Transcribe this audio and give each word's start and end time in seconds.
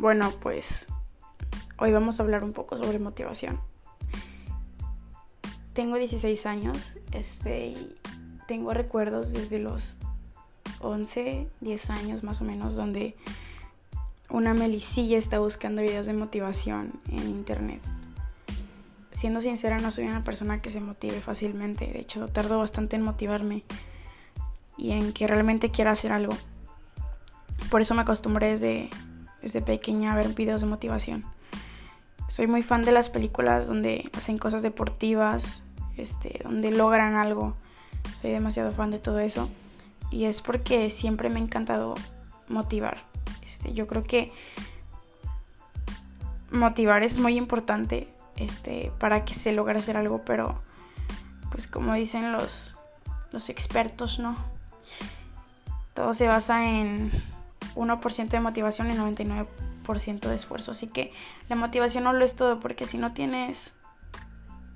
Bueno, 0.00 0.32
pues 0.40 0.86
hoy 1.76 1.92
vamos 1.92 2.18
a 2.18 2.22
hablar 2.22 2.42
un 2.42 2.54
poco 2.54 2.78
sobre 2.78 2.98
motivación. 2.98 3.60
Tengo 5.74 5.98
16 5.98 6.46
años, 6.46 6.96
este, 7.12 7.66
y 7.66 7.98
tengo 8.48 8.72
recuerdos 8.72 9.30
desde 9.30 9.58
los 9.58 9.98
11, 10.80 11.48
10 11.60 11.90
años 11.90 12.22
más 12.22 12.40
o 12.40 12.44
menos, 12.44 12.76
donde 12.76 13.14
una 14.30 14.54
melicilla 14.54 15.18
está 15.18 15.38
buscando 15.38 15.82
videos 15.82 16.06
de 16.06 16.14
motivación 16.14 16.98
en 17.10 17.28
internet. 17.28 17.82
Siendo 19.12 19.42
sincera, 19.42 19.76
no 19.76 19.90
soy 19.90 20.04
una 20.04 20.24
persona 20.24 20.62
que 20.62 20.70
se 20.70 20.80
motive 20.80 21.20
fácilmente. 21.20 21.86
De 21.88 22.00
hecho, 22.00 22.26
tardo 22.28 22.58
bastante 22.58 22.96
en 22.96 23.02
motivarme 23.02 23.64
y 24.78 24.92
en 24.92 25.12
que 25.12 25.26
realmente 25.26 25.70
quiera 25.70 25.90
hacer 25.90 26.10
algo. 26.10 26.34
Por 27.70 27.82
eso 27.82 27.94
me 27.94 28.00
acostumbré 28.00 28.52
desde, 28.52 28.88
desde 29.42 29.62
pequeña 29.62 30.14
ver 30.14 30.34
videos 30.34 30.60
de 30.60 30.66
motivación. 30.66 31.24
Soy 32.28 32.46
muy 32.46 32.62
fan 32.62 32.82
de 32.82 32.92
las 32.92 33.10
películas 33.10 33.66
donde 33.66 34.10
hacen 34.16 34.38
cosas 34.38 34.62
deportivas, 34.62 35.62
este, 35.96 36.40
donde 36.44 36.70
logran 36.70 37.16
algo. 37.16 37.56
Soy 38.20 38.30
demasiado 38.30 38.72
fan 38.72 38.90
de 38.90 38.98
todo 38.98 39.18
eso. 39.18 39.50
Y 40.10 40.24
es 40.24 40.42
porque 40.42 40.90
siempre 40.90 41.28
me 41.28 41.40
ha 41.40 41.42
encantado 41.42 41.94
motivar. 42.48 42.98
Este, 43.44 43.72
yo 43.72 43.86
creo 43.86 44.04
que 44.04 44.32
motivar 46.50 47.02
es 47.02 47.18
muy 47.18 47.36
importante 47.36 48.08
este, 48.36 48.92
para 48.98 49.24
que 49.24 49.34
se 49.34 49.52
logre 49.52 49.78
hacer 49.78 49.96
algo, 49.96 50.22
pero 50.24 50.60
pues 51.50 51.66
como 51.66 51.94
dicen 51.94 52.32
los, 52.32 52.76
los 53.32 53.48
expertos, 53.48 54.18
¿no? 54.18 54.36
Todo 55.94 56.14
se 56.14 56.26
basa 56.26 56.68
en 56.68 57.10
1% 57.74 58.28
de 58.28 58.40
motivación 58.40 58.90
y 58.90 58.94
99% 58.94 60.20
de 60.20 60.34
esfuerzo. 60.34 60.70
Así 60.72 60.86
que 60.86 61.12
la 61.48 61.56
motivación 61.56 62.04
no 62.04 62.12
lo 62.12 62.24
es 62.24 62.34
todo, 62.36 62.60
porque 62.60 62.86
si 62.86 62.98
no 62.98 63.12
tienes, 63.12 63.74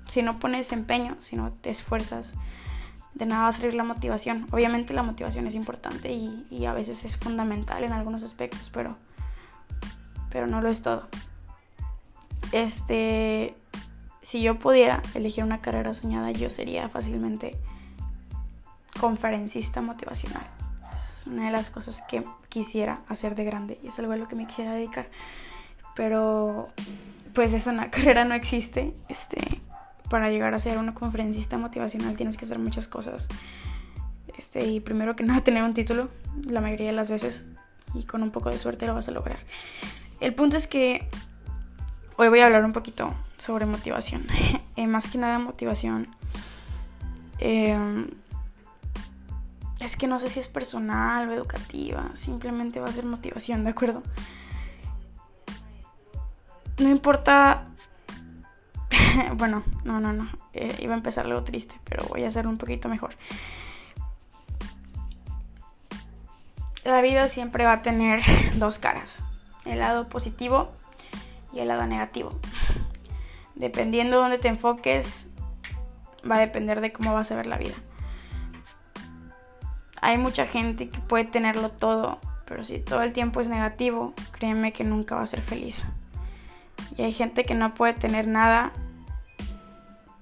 si 0.07 0.21
no 0.21 0.39
pones 0.39 0.71
empeño, 0.71 1.17
si 1.19 1.35
no 1.35 1.51
te 1.51 1.69
esfuerzas, 1.69 2.33
de 3.13 3.25
nada 3.25 3.43
va 3.43 3.49
a 3.49 3.53
salir 3.53 3.73
la 3.73 3.83
motivación. 3.83 4.47
Obviamente 4.51 4.93
la 4.93 5.03
motivación 5.03 5.47
es 5.47 5.55
importante 5.55 6.11
y, 6.11 6.45
y 6.49 6.65
a 6.65 6.73
veces 6.73 7.05
es 7.05 7.17
fundamental 7.17 7.83
en 7.83 7.93
algunos 7.93 8.23
aspectos, 8.23 8.69
pero, 8.73 8.97
pero 10.29 10.47
no 10.47 10.61
lo 10.61 10.69
es 10.69 10.81
todo. 10.81 11.07
Este, 12.51 13.55
si 14.21 14.41
yo 14.41 14.59
pudiera 14.59 15.01
elegir 15.13 15.43
una 15.43 15.61
carrera 15.61 15.93
soñada, 15.93 16.31
yo 16.31 16.49
sería 16.49 16.89
fácilmente 16.89 17.57
conferencista 18.99 19.81
motivacional. 19.81 20.47
Es 20.93 21.27
una 21.27 21.45
de 21.45 21.51
las 21.51 21.69
cosas 21.69 22.01
que 22.07 22.23
quisiera 22.55 23.01
hacer 23.09 23.35
de 23.35 23.43
grande 23.43 23.77
y 23.83 23.87
es 23.89 23.99
algo 23.99 24.13
a 24.13 24.17
lo 24.17 24.29
que 24.29 24.35
me 24.37 24.47
quisiera 24.47 24.71
dedicar. 24.71 25.09
Pero 25.93 26.69
pues 27.33 27.51
esa 27.51 27.71
una 27.71 27.91
carrera 27.91 28.23
no 28.23 28.33
existe. 28.33 28.93
Este, 29.09 29.41
para 30.09 30.29
llegar 30.29 30.53
a 30.53 30.59
ser 30.59 30.77
una 30.77 30.93
conferencista 30.93 31.57
motivacional 31.57 32.15
tienes 32.15 32.37
que 32.37 32.45
hacer 32.45 32.57
muchas 32.57 32.87
cosas. 32.87 33.27
Este, 34.37 34.65
y 34.65 34.79
primero 34.79 35.17
que 35.17 35.23
nada 35.25 35.43
tener 35.43 35.63
un 35.63 35.73
título, 35.73 36.07
la 36.47 36.61
mayoría 36.61 36.87
de 36.87 36.93
las 36.93 37.11
veces, 37.11 37.43
y 37.93 38.03
con 38.03 38.23
un 38.23 38.31
poco 38.31 38.49
de 38.49 38.57
suerte 38.57 38.87
lo 38.87 38.93
vas 38.93 39.09
a 39.09 39.11
lograr. 39.11 39.39
El 40.21 40.33
punto 40.33 40.55
es 40.55 40.65
que 40.65 41.09
hoy 42.15 42.29
voy 42.29 42.39
a 42.39 42.45
hablar 42.45 42.63
un 42.63 42.71
poquito 42.71 43.13
sobre 43.35 43.65
motivación. 43.65 44.25
eh, 44.77 44.87
más 44.87 45.09
que 45.09 45.17
nada 45.17 45.39
motivación. 45.39 46.07
Eh, 47.39 47.77
es 49.85 49.95
que 49.95 50.07
no 50.07 50.19
sé 50.19 50.29
si 50.29 50.39
es 50.39 50.47
personal 50.47 51.29
o 51.29 51.33
educativa, 51.33 52.09
simplemente 52.15 52.79
va 52.79 52.87
a 52.87 52.91
ser 52.91 53.05
motivación, 53.05 53.63
¿de 53.63 53.69
acuerdo? 53.69 54.01
No 56.79 56.89
importa... 56.89 57.67
bueno, 59.35 59.63
no, 59.83 59.99
no, 59.99 60.11
no. 60.11 60.29
Eh, 60.53 60.75
iba 60.79 60.93
a 60.93 60.97
empezar 60.97 61.25
algo 61.25 61.43
triste, 61.43 61.75
pero 61.85 62.05
voy 62.07 62.23
a 62.23 62.27
hacerlo 62.27 62.49
un 62.49 62.57
poquito 62.57 62.89
mejor. 62.89 63.15
La 66.83 67.01
vida 67.01 67.27
siempre 67.27 67.65
va 67.65 67.73
a 67.73 67.81
tener 67.81 68.21
dos 68.55 68.79
caras, 68.79 69.19
el 69.65 69.79
lado 69.79 70.07
positivo 70.09 70.71
y 71.53 71.59
el 71.59 71.67
lado 71.67 71.85
negativo. 71.85 72.39
Dependiendo 73.53 74.17
de 74.17 74.21
dónde 74.23 74.37
te 74.37 74.49
enfoques, 74.49 75.29
va 76.29 76.35
a 76.35 76.39
depender 76.39 76.81
de 76.81 76.91
cómo 76.91 77.13
vas 77.13 77.31
a 77.31 77.35
ver 77.35 77.45
la 77.45 77.57
vida. 77.57 77.75
Hay 80.05 80.19
mucha 80.19 80.45
gente 80.45 80.87
que 80.87 80.99
puede 80.99 81.23
tenerlo 81.23 81.69
todo, 81.69 82.19
pero 82.45 82.63
si 82.63 82.77
todo 82.77 83.01
el 83.01 83.11
tiempo 83.11 83.41
es 83.41 83.47
negativo, 83.47 84.13
créeme 84.33 84.71
que 84.71 84.83
nunca 84.83 85.15
va 85.15 85.23
a 85.23 85.25
ser 85.25 85.41
feliz. 85.41 85.83
Y 86.95 87.01
hay 87.01 87.11
gente 87.11 87.43
que 87.43 87.55
no 87.55 87.73
puede 87.73 87.93
tener 87.93 88.27
nada, 88.27 88.71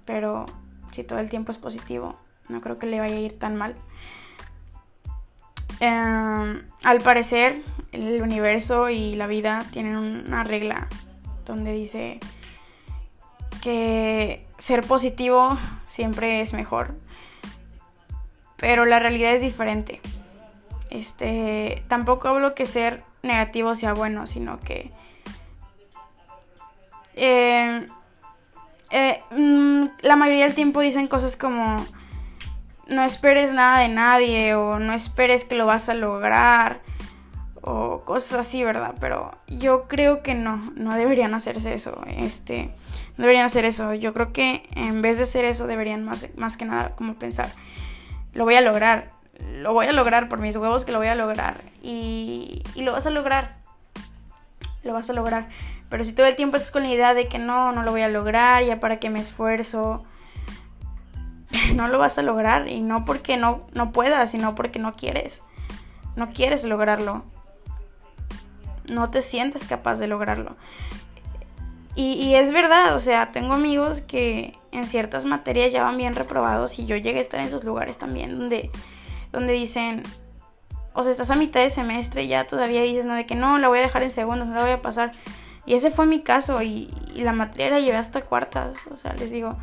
pero 0.06 0.46
si 0.94 1.04
todo 1.04 1.20
el 1.20 1.30
tiempo 1.30 1.52
es 1.52 1.58
positivo, 1.58 2.16
no 2.48 2.62
creo 2.62 2.78
que 2.78 2.86
le 2.86 3.02
vaya 3.02 3.18
a 3.18 3.20
ir 3.20 3.38
tan 3.38 3.58
mal. 3.58 3.76
Eh, 5.82 6.62
al 6.84 7.02
parecer, 7.04 7.62
el 7.92 8.22
universo 8.22 8.90
y 8.90 9.18
la 9.18 9.28
vida 9.28 9.66
tienen 9.72 9.98
una 9.98 10.46
regla 10.46 10.88
donde 11.46 11.74
dice 11.74 12.22
que 13.62 14.48
ser 14.58 14.80
positivo 14.88 15.58
siempre 15.88 16.40
es 16.40 16.54
mejor. 16.54 16.96
Pero 18.58 18.86
la 18.86 19.00
realidad 19.00 19.34
es 19.34 19.41
diferente. 19.41 20.02
Este, 20.90 21.84
tampoco 21.88 22.28
hablo 22.28 22.56
que 22.56 22.66
ser 22.66 23.03
negativo 23.24 23.74
sea 23.75 23.94
bueno, 23.94 24.28
sino 24.28 24.59
que 24.59 24.91
eh, 27.16 27.86
eh, 28.91 29.22
mm, 29.31 29.86
la 30.02 30.16
mayoría 30.16 30.46
del 30.46 30.56
tiempo 30.56 30.81
dicen 30.81 31.08
cosas 31.08 31.36
como 31.36 31.84
no 32.88 33.03
esperes 33.03 33.53
nada 33.53 33.80
de 33.80 33.90
nadie 33.90 34.56
o 34.56 34.80
no 34.80 34.94
esperes 34.94 35.46
que 35.46 35.56
lo 35.56 35.66
vas 35.66 35.90
a 35.90 35.94
lograr 35.94 36.81
o 37.62 38.03
cosas 38.03 38.41
así, 38.41 38.64
¿verdad? 38.64 38.94
Pero 39.00 39.31
yo 39.47 39.88
creo 39.88 40.22
que 40.22 40.35
no, 40.35 40.58
no 40.75 40.96
deberían 40.96 41.34
hacerse 41.34 41.74
eso, 41.74 42.02
este, 42.06 42.72
no 43.18 43.24
deberían 43.24 43.46
hacer 43.46 43.64
eso. 43.64 43.94
Yo 43.94 44.14
creo 44.14 44.34
que 44.34 44.68
en 44.75 45.02
vez 45.02 45.18
de 45.18 45.24
hacer 45.24 45.46
eso 45.46 45.66
deberían 45.66 46.03
más, 46.03 46.28
más 46.35 46.58
que 46.58 46.66
nada 46.66 46.90
como 46.96 47.14
pensar, 47.14 47.50
lo 48.34 48.44
voy 48.44 48.56
a 48.56 48.62
lograr, 48.62 49.12
lo 49.54 49.74
voy 49.74 49.88
a 49.88 49.92
lograr 49.92 50.30
por 50.30 50.40
mis 50.40 50.56
huevos 50.56 50.86
que 50.86 50.92
lo 50.92 50.98
voy 50.98 51.08
a 51.08 51.16
lograr 51.16 51.62
y, 51.82 52.64
y 52.76 52.84
lo 52.84 52.94
vas 52.94 53.06
a 53.06 53.10
lograr, 53.10 53.56
lo 54.84 54.94
vas 54.94 55.10
a 55.10 55.14
lograr. 55.14 55.50
Pero 55.90 56.04
si 56.04 56.14
todo 56.14 56.26
el 56.26 56.36
tiempo 56.36 56.58
estás 56.58 56.72
con 56.72 56.84
la 56.84 56.90
idea 56.90 57.14
de 57.14 57.28
que 57.28 57.38
no, 57.38 57.72
no 57.72 57.84
lo 57.84 57.92
voy 57.92 58.02
a 58.02 58.08
lograr, 58.08 58.64
ya 58.64 58.80
para 58.80 58.98
qué 59.00 59.10
me 59.10 59.20
esfuerzo, 59.20 60.04
no 61.76 61.88
lo 61.88 62.00
vas 62.00 62.18
a 62.18 62.22
lograr 62.22 62.68
y 62.68 62.82
no 62.82 63.06
porque 63.06 63.38
no, 63.38 63.68
no 63.74 63.92
puedas, 63.92 64.32
sino 64.32 64.56
porque 64.56 64.80
no 64.80 64.96
quieres. 64.96 65.42
No 66.16 66.32
quieres 66.32 66.64
lograrlo. 66.64 67.24
No 68.90 69.10
te 69.10 69.22
sientes 69.22 69.66
capaz 69.66 70.00
de 70.00 70.08
lograrlo. 70.08 70.56
Y, 71.96 72.14
y, 72.14 72.36
es 72.36 72.52
verdad, 72.52 72.96
o 72.96 73.00
sea, 73.00 73.31
tengo 73.31 73.54
amigos 73.54 74.02
que 74.02 74.58
en 74.72 74.88
ciertas 74.88 75.26
materias 75.26 75.72
ya 75.72 75.84
van 75.84 75.98
bien 75.98 76.16
reprobados 76.16 76.80
y 76.80 76.86
yo 76.86 76.96
llegué 76.98 77.20
a 77.20 77.22
estar 77.22 77.40
en 77.40 77.46
esos 77.46 77.64
lugares 77.64 77.98
también 77.98 78.40
donde, 78.40 78.72
donde 79.31 79.54
dicen, 79.54 80.02
o 80.94 81.03
sea, 81.03 81.12
estás 81.12 81.30
a 81.30 81.36
mitad 81.36 81.62
de 81.62 81.70
semestre 81.70 82.24
y 82.24 82.28
ya 82.30 82.48
todavía 82.48 82.82
dices, 82.82 83.06
no, 83.06 83.14
de 83.14 83.28
que 83.28 83.36
no, 83.36 83.59
la 83.59 83.68
voy 83.68 83.78
a 83.78 83.82
dejar 83.82 84.02
en 84.02 84.12
segundos, 84.12 84.48
no 84.48 84.56
la 84.56 84.64
voy 84.64 84.72
a 84.72 84.82
pasar. 84.82 85.12
Y 85.66 85.76
ese 85.76 85.92
fue 85.92 86.08
mi 86.08 86.22
caso 86.22 86.62
y, 86.64 86.92
y 87.14 87.24
la 87.24 87.32
materia 87.32 87.70
la 87.70 87.80
llevé 87.80 87.98
hasta 87.98 88.22
cuartas, 88.22 88.76
o 88.92 88.96
sea, 88.96 89.14
les 89.14 89.32
digo. 89.32 89.56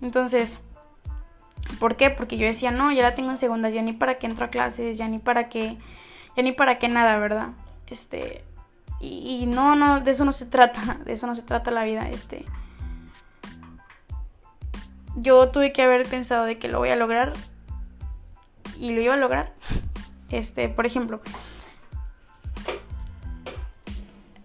Entonces, 0.00 0.60
¿Por 1.78 1.96
qué? 1.96 2.10
Porque 2.10 2.36
yo 2.36 2.46
decía, 2.46 2.70
no, 2.70 2.92
ya 2.92 3.02
la 3.02 3.14
tengo 3.14 3.30
en 3.30 3.38
segundas, 3.38 3.72
ya 3.72 3.82
ni 3.82 3.92
para 3.92 4.16
qué 4.16 4.26
entro 4.26 4.46
a 4.46 4.50
clases, 4.50 4.98
ya 4.98 5.08
ni 5.08 5.18
para 5.18 5.48
qué, 5.48 5.76
ya 6.36 6.42
ni 6.42 6.52
para 6.52 6.78
qué 6.78 6.88
nada, 6.88 7.18
¿verdad? 7.18 7.48
Este, 7.86 8.44
y, 9.04 9.46
no, 9.46 9.76
no, 9.76 10.00
de 10.00 10.10
eso 10.10 10.24
no 10.24 10.32
se 10.32 10.46
trata, 10.46 10.98
de 11.04 11.12
eso 11.12 11.26
no 11.26 11.34
se 11.34 11.42
trata 11.42 11.70
la 11.70 11.84
vida, 11.84 12.08
este. 12.08 12.44
Yo 15.16 15.50
tuve 15.50 15.72
que 15.72 15.82
haber 15.82 16.06
pensado 16.08 16.44
de 16.44 16.58
que 16.58 16.68
lo 16.68 16.78
voy 16.78 16.90
a 16.90 16.96
lograr 16.96 17.32
y 18.80 18.92
lo 18.92 19.00
iba 19.00 19.14
a 19.14 19.18
lograr. 19.18 19.52
Este, 20.30 20.68
por 20.68 20.86
ejemplo, 20.86 21.20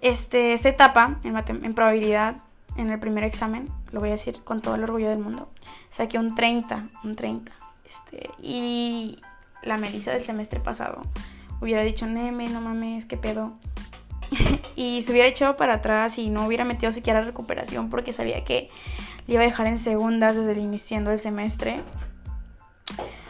este, 0.02 0.54
esta 0.54 0.70
etapa 0.70 1.20
en, 1.24 1.36
en 1.38 1.74
probabilidad 1.74 2.38
en 2.78 2.90
el 2.90 3.00
primer 3.00 3.24
examen, 3.24 3.70
lo 3.92 4.00
voy 4.00 4.10
a 4.10 4.14
decir 4.14 4.42
con 4.44 4.62
todo 4.62 4.76
el 4.76 4.84
orgullo 4.84 5.10
del 5.10 5.20
mundo, 5.20 5.50
saqué 5.90 6.18
un 6.18 6.36
30, 6.36 6.90
un 7.04 7.16
30. 7.16 7.52
Este, 7.86 8.30
y 8.42 9.20
la 9.64 9.78
Melissa 9.78 10.12
del 10.12 10.24
semestre 10.24 10.60
pasado 10.60 11.02
hubiera 11.62 11.84
dicho, 11.84 12.06
Neme, 12.06 12.50
no 12.50 12.62
mames, 12.62 13.06
qué 13.06 13.18
pedo. 13.18 13.54
y 14.76 15.02
se 15.02 15.12
hubiera 15.12 15.28
echado 15.28 15.58
para 15.58 15.76
atrás 15.76 16.18
y 16.18 16.30
no 16.30 16.46
hubiera 16.46 16.66
metido 16.66 16.92
siquiera 16.92 17.22
recuperación 17.22 17.90
porque 17.90 18.14
sabía 18.14 18.44
que 18.44 18.70
le 19.28 19.36
iba 19.36 19.44
a 19.44 19.46
dejar 19.46 19.68
en 19.68 19.78
segundas 19.78 20.36
desde 20.36 20.54
el 20.54 20.60
iniciando 20.60 21.12
del 21.12 21.20
semestre. 21.20 21.82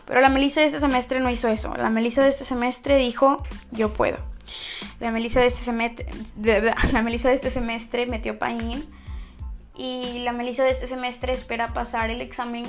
Pero 0.06 0.22
la 0.22 0.30
Melissa 0.30 0.62
de 0.62 0.68
este 0.68 0.80
semestre 0.80 1.20
no 1.20 1.30
hizo 1.30 1.50
eso. 1.50 1.74
La 1.76 1.90
Melissa 1.90 2.24
de 2.24 2.30
este 2.30 2.46
semestre 2.46 2.98
dijo, 2.98 3.44
yo 3.72 3.94
puedo. 3.94 4.18
La 5.00 5.12
Melissa 5.12 5.40
de 5.40 5.48
este 5.48 5.62
semestre, 5.62 6.08
la 6.92 7.02
Melissa 7.02 7.30
de 7.30 7.36
este 7.36 7.50
semestre 7.50 8.06
metió 8.08 8.40
paín 8.40 8.90
y 9.76 10.20
la 10.20 10.34
Melissa 10.34 10.64
de 10.64 10.72
este 10.72 10.88
semestre 10.88 11.34
espera 11.34 11.74
pasar 11.74 12.10
el 12.10 12.22
examen 12.22 12.66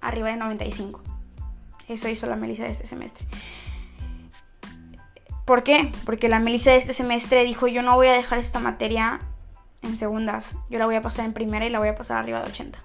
arriba 0.00 0.28
de 0.28 0.36
95. 0.36 1.02
Eso 1.88 2.08
hizo 2.08 2.26
la 2.26 2.36
Melissa 2.36 2.64
de 2.64 2.70
este 2.70 2.86
semestre. 2.86 3.26
¿Por 5.46 5.62
qué? 5.62 5.92
Porque 6.04 6.28
la 6.28 6.40
Melissa 6.40 6.72
de 6.72 6.78
este 6.78 6.92
semestre 6.92 7.44
dijo, 7.44 7.68
yo 7.68 7.80
no 7.80 7.94
voy 7.94 8.08
a 8.08 8.12
dejar 8.12 8.40
esta 8.40 8.58
materia 8.58 9.20
en 9.82 9.96
segundas, 9.96 10.56
yo 10.68 10.80
la 10.80 10.86
voy 10.86 10.96
a 10.96 11.02
pasar 11.02 11.24
en 11.24 11.32
primera 11.32 11.64
y 11.64 11.68
la 11.68 11.78
voy 11.78 11.86
a 11.86 11.94
pasar 11.94 12.16
arriba 12.18 12.42
de 12.42 12.50
80. 12.50 12.82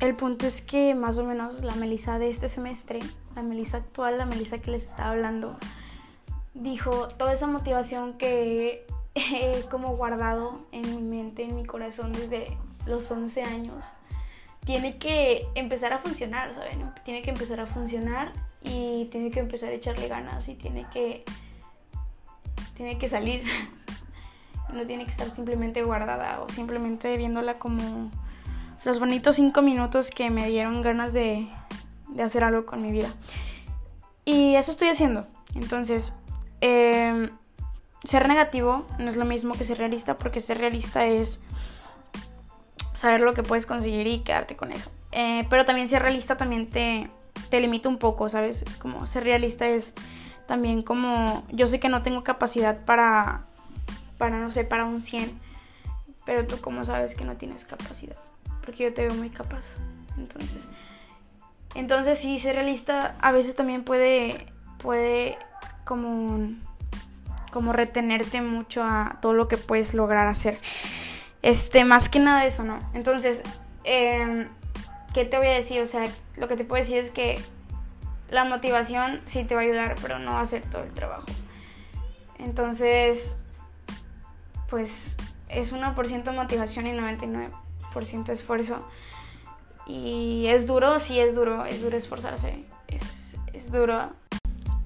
El 0.00 0.16
punto 0.16 0.46
es 0.46 0.60
que 0.60 0.94
más 0.94 1.16
o 1.16 1.24
menos 1.24 1.64
la 1.64 1.74
Melissa 1.76 2.18
de 2.18 2.28
este 2.28 2.50
semestre, 2.50 2.98
la 3.34 3.40
Melissa 3.40 3.78
actual, 3.78 4.18
la 4.18 4.26
Melissa 4.26 4.58
que 4.58 4.70
les 4.70 4.84
estaba 4.84 5.12
hablando, 5.12 5.56
dijo 6.52 7.08
toda 7.08 7.32
esa 7.32 7.46
motivación 7.46 8.18
que 8.18 8.86
he 9.14 9.62
como 9.70 9.96
guardado 9.96 10.66
en 10.72 10.94
mi 10.94 11.00
mente, 11.00 11.44
en 11.44 11.56
mi 11.56 11.64
corazón 11.64 12.12
desde 12.12 12.58
los 12.84 13.10
11 13.10 13.44
años, 13.44 13.82
tiene 14.66 14.98
que 14.98 15.46
empezar 15.54 15.94
a 15.94 16.00
funcionar, 16.00 16.52
¿saben? 16.52 16.92
Tiene 17.02 17.22
que 17.22 17.30
empezar 17.30 17.60
a 17.60 17.66
funcionar 17.66 18.34
y 18.62 19.06
tiene 19.06 19.30
que 19.30 19.40
empezar 19.40 19.70
a 19.70 19.74
echarle 19.74 20.08
ganas 20.08 20.48
y 20.48 20.54
tiene 20.54 20.86
que 20.92 21.24
tiene 22.74 22.98
que 22.98 23.08
salir. 23.08 23.44
No 24.72 24.86
tiene 24.86 25.04
que 25.04 25.10
estar 25.10 25.28
simplemente 25.28 25.82
guardada 25.82 26.40
o 26.42 26.48
simplemente 26.48 27.16
viéndola 27.16 27.54
como 27.54 28.08
los 28.84 29.00
bonitos 29.00 29.34
cinco 29.34 29.62
minutos 29.62 30.10
que 30.10 30.30
me 30.30 30.46
dieron 30.46 30.80
ganas 30.80 31.12
de, 31.12 31.48
de 32.06 32.22
hacer 32.22 32.44
algo 32.44 32.66
con 32.66 32.80
mi 32.80 32.92
vida. 32.92 33.08
Y 34.24 34.54
eso 34.54 34.70
estoy 34.70 34.86
haciendo. 34.86 35.26
Entonces, 35.56 36.12
em, 36.60 37.30
ser 38.04 38.28
negativo 38.28 38.86
no 38.98 39.08
es 39.08 39.16
lo 39.16 39.24
mismo 39.24 39.54
que 39.54 39.64
ser 39.64 39.78
realista 39.78 40.16
porque 40.16 40.40
ser 40.40 40.58
realista 40.58 41.04
es 41.04 41.40
saber 42.92 43.22
lo 43.22 43.34
que 43.34 43.42
puedes 43.42 43.66
conseguir 43.66 44.06
y 44.06 44.20
quedarte 44.20 44.56
con 44.56 44.72
eso. 44.72 44.90
Eh, 45.12 45.46
pero 45.50 45.64
también 45.64 45.88
ser 45.88 46.02
realista 46.02 46.36
también 46.36 46.68
te, 46.68 47.10
te 47.48 47.60
limita 47.60 47.88
un 47.88 47.98
poco, 47.98 48.28
¿sabes? 48.28 48.62
Es 48.62 48.76
como 48.76 49.06
ser 49.06 49.24
realista 49.24 49.66
es 49.66 49.92
también 50.46 50.82
como 50.82 51.46
yo 51.52 51.68
sé 51.68 51.78
que 51.78 51.88
no 51.88 52.02
tengo 52.02 52.24
capacidad 52.24 52.84
para, 52.84 53.44
para 54.18 54.38
no 54.38 54.50
sé, 54.50 54.64
para 54.64 54.84
un 54.84 55.00
100, 55.00 55.30
pero 56.26 56.44
tú 56.44 56.60
como 56.60 56.84
sabes 56.84 57.14
que 57.14 57.24
no 57.24 57.36
tienes 57.36 57.64
capacidad, 57.64 58.16
porque 58.64 58.82
yo 58.84 58.92
te 58.92 59.06
veo 59.06 59.14
muy 59.14 59.30
capaz. 59.30 59.64
Entonces, 60.18 60.66
entonces 61.76 62.18
sí, 62.18 62.38
ser 62.40 62.56
realista 62.56 63.14
a 63.20 63.30
veces 63.30 63.54
también 63.54 63.84
puede, 63.84 64.46
puede 64.78 65.38
como, 65.84 66.50
como 67.52 67.72
retenerte 67.72 68.40
mucho 68.42 68.82
a 68.82 69.18
todo 69.22 69.34
lo 69.34 69.46
que 69.46 69.56
puedes 69.56 69.94
lograr 69.94 70.26
hacer. 70.26 70.58
Este, 71.42 71.84
más 71.84 72.08
que 72.08 72.18
nada 72.18 72.44
eso, 72.44 72.64
¿no? 72.64 72.78
Entonces, 72.92 73.42
eh, 73.84 74.48
¿qué 75.12 75.24
te 75.24 75.36
voy 75.38 75.48
a 75.48 75.54
decir? 75.54 75.80
O 75.80 75.86
sea, 75.86 76.04
lo 76.36 76.48
que 76.48 76.56
te 76.56 76.64
puedo 76.64 76.82
decir 76.82 76.98
es 76.98 77.10
que 77.10 77.40
la 78.30 78.44
motivación 78.44 79.20
sí 79.26 79.44
te 79.44 79.54
va 79.54 79.62
a 79.62 79.64
ayudar, 79.64 79.96
pero 80.00 80.18
no 80.18 80.32
va 80.32 80.40
a 80.40 80.42
hacer 80.42 80.62
todo 80.62 80.84
el 80.84 80.92
trabajo. 80.92 81.26
Entonces, 82.38 83.36
pues 84.68 85.16
es 85.48 85.72
1% 85.74 86.34
motivación 86.34 86.86
y 86.86 86.92
99% 86.92 88.28
esfuerzo. 88.30 88.84
Y 89.86 90.46
es 90.46 90.66
duro, 90.66 91.00
sí 91.00 91.18
es 91.18 91.34
duro, 91.34 91.64
es 91.64 91.82
duro 91.82 91.96
esforzarse, 91.96 92.64
es, 92.86 93.36
es 93.52 93.72
duro. 93.72 94.10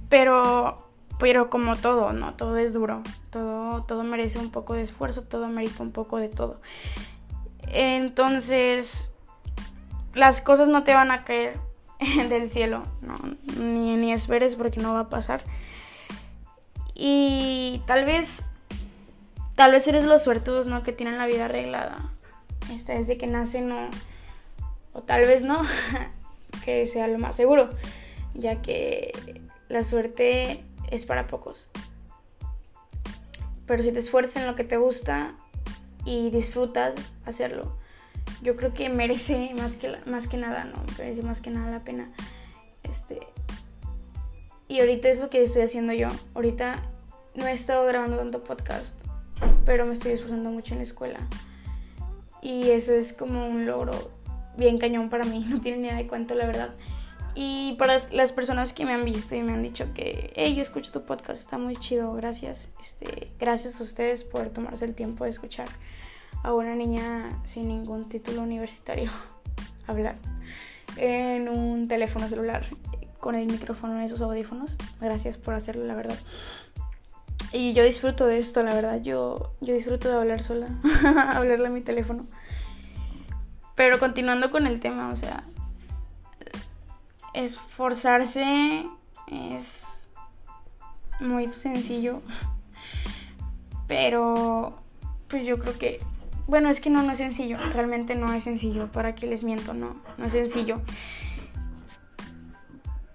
Pero, 0.09 0.89
pero 1.19 1.51
como 1.51 1.77
todo, 1.77 2.13
¿no? 2.13 2.35
Todo 2.35 2.57
es 2.57 2.73
duro, 2.73 3.03
todo, 3.31 3.83
todo 3.85 4.03
merece 4.05 4.39
un 4.39 4.51
poco 4.51 4.75
de 4.75 4.83
esfuerzo, 4.83 5.23
todo 5.23 5.49
merece 5.49 5.83
un 5.83 5.93
poco 5.93 6.17
de 6.17 6.29
todo. 6.29 6.61
Entonces, 7.69 9.14
las 10.15 10.41
cosas 10.41 10.69
no 10.69 10.85
te 10.85 10.95
van 10.95 11.11
a 11.11 11.25
caer 11.25 11.59
del 12.29 12.51
cielo, 12.51 12.83
no, 13.03 13.17
ni, 13.59 13.97
ni 13.97 14.13
esperes 14.13 14.57
porque 14.57 14.81
no 14.81 14.95
va 14.95 15.01
a 15.01 15.09
pasar. 15.09 15.43
Y 16.95 17.83
tal 17.87 18.05
vez, 18.05 18.43
tal 19.57 19.73
vez 19.73 19.87
eres 19.89 20.05
los 20.05 20.23
suertudos, 20.23 20.67
¿no? 20.67 20.83
Que 20.83 20.93
tienen 20.93 21.19
la 21.19 21.27
vida 21.27 21.47
arreglada. 21.47 22.11
Esta 22.73 22.95
desde 22.95 23.19
que 23.19 23.27
nacen, 23.27 23.69
no. 23.69 23.89
O 24.93 25.03
tal 25.03 25.23
vez 25.23 25.43
no, 25.43 25.61
que 26.65 26.87
sea 26.87 27.09
lo 27.09 27.19
más 27.19 27.35
seguro, 27.35 27.69
ya 28.35 28.63
que 28.63 29.41
la 29.69 29.83
suerte 29.83 30.65
es 30.91 31.05
para 31.05 31.27
pocos. 31.27 31.69
Pero 33.67 33.83
si 33.83 33.91
te 33.91 33.99
esfuerzas 33.99 34.37
en 34.37 34.47
lo 34.47 34.55
que 34.55 34.65
te 34.65 34.77
gusta 34.77 35.35
y 36.05 36.31
disfrutas 36.31 36.95
hacerlo, 37.25 37.77
yo 38.45 38.57
creo 38.57 38.75
que 38.75 38.91
merece 38.91 39.53
más 39.55 39.77
que, 39.77 39.97
más 40.05 40.29
que 40.29 40.37
nada, 40.37 40.65
¿no? 40.65 40.77
Merece 40.99 41.23
más 41.23 41.41
que 41.41 41.51
nada 41.51 41.71
la 41.71 41.81
pena. 41.81 42.13
Este, 42.83 43.27
y 44.69 44.81
ahorita 44.81 45.09
es 45.09 45.19
lo 45.19 45.31
que 45.31 45.43
estoy 45.43 45.63
haciendo 45.63 45.95
yo. 45.95 46.09
Ahorita 46.35 46.83
no 47.35 47.47
he 47.47 47.53
estado 47.53 47.87
grabando 47.87 48.19
tanto 48.19 48.45
podcast, 48.45 48.95
pero 49.65 49.87
me 49.87 49.95
estoy 49.95 50.13
esforzando 50.13 50.51
mucho 50.51 50.75
en 50.75 50.79
la 50.79 50.85
escuela. 50.85 51.21
Y 52.43 52.69
eso 52.71 52.93
es 52.93 53.15
como 53.15 53.49
un 53.49 53.65
logro 53.65 53.93
bien 54.59 54.77
cañón 54.77 55.09
para 55.09 55.25
mí, 55.25 55.45
no 55.49 55.63
tiene 55.63 55.79
ni 55.79 55.89
idea 55.89 55.97
de 55.97 56.07
cuánto, 56.07 56.35
la 56.35 56.45
verdad. 56.45 56.75
Y 57.35 57.77
para 57.79 57.97
las 58.13 58.33
personas 58.33 58.75
que 58.75 58.85
me 58.85 58.93
han 58.93 59.07
visto 59.07 59.35
y 59.35 59.43
me 59.43 59.55
han 59.55 59.63
dicho 59.63 59.93
que, 59.95 60.35
hey, 60.37 60.55
yo 60.55 60.61
escucho 60.61 60.93
tu 60.93 61.03
podcast, 61.05 61.41
está 61.41 61.57
muy 61.57 61.77
chido, 61.77 62.13
gracias. 62.13 62.69
Este, 62.79 63.33
gracias 63.41 63.81
a 63.81 63.85
ustedes 63.85 64.23
por 64.23 64.51
tomarse 64.51 64.85
el 64.85 64.95
tiempo 64.95 65.25
de 65.25 65.31
escuchar 65.31 65.67
a 66.45 66.53
una 66.53 66.77
niña 66.77 67.31
sin 67.47 67.69
ningún 67.69 68.09
título 68.09 68.43
universitario 68.43 69.11
hablar 69.89 70.17
en 70.97 71.49
un 71.49 71.89
teléfono 71.89 72.29
celular 72.29 72.65
con 73.19 73.35
el 73.35 73.47
micrófono 73.47 73.95
en 73.97 74.03
esos 74.03 74.21
audífonos. 74.21 74.77
Gracias 75.01 75.39
por 75.39 75.55
hacerlo, 75.55 75.85
la 75.85 75.95
verdad. 75.95 76.19
Y 77.53 77.73
yo 77.73 77.83
disfruto 77.83 78.27
de 78.27 78.39
esto, 78.39 78.63
la 78.63 78.75
verdad. 78.75 79.01
Yo, 79.01 79.55
yo 79.63 79.75
disfruto 79.75 80.09
de 80.09 80.15
hablar 80.15 80.43
sola, 80.43 80.69
hablarle 81.35 81.69
a 81.69 81.71
mi 81.71 81.81
teléfono. 81.81 82.27
Pero 83.75 83.99
continuando 83.99 84.51
con 84.51 84.67
el 84.67 84.79
tema, 84.79 85.11
o 85.11 85.17
sea, 85.17 85.43
esforzarse 87.33 88.87
es 89.29 89.85
muy 91.21 91.53
sencillo. 91.55 92.21
Pero, 93.89 94.79
pues 95.29 95.47
yo 95.47 95.59
creo 95.59 95.79
que 95.79 96.01
bueno, 96.47 96.69
es 96.69 96.81
que 96.81 96.91
no, 96.91 97.03
no 97.03 97.13
es 97.13 97.19
sencillo, 97.19 97.57
realmente 97.73 98.15
no 98.15 98.33
es 98.33 98.45
sencillo, 98.45 98.91
para 98.93 99.15
que 99.15 99.27
les 99.27 99.45
miento, 99.45 99.75
no, 99.75 99.97
no 100.19 100.27
es 100.27 100.33
sencillo. 100.33 100.81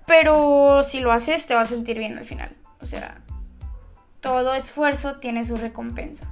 Pero 0.07 0.81
si 0.81 1.01
lo 1.01 1.12
haces 1.12 1.45
te 1.45 1.53
vas 1.53 1.71
a 1.71 1.75
sentir 1.75 2.00
bien 2.00 2.17
al 2.17 2.25
final. 2.25 2.55
O 2.81 2.88
sea, 2.88 3.21
todo 4.21 4.53
esfuerzo 4.55 5.17
tiene 5.17 5.45
su 5.45 5.55
recompensa. 5.55 6.25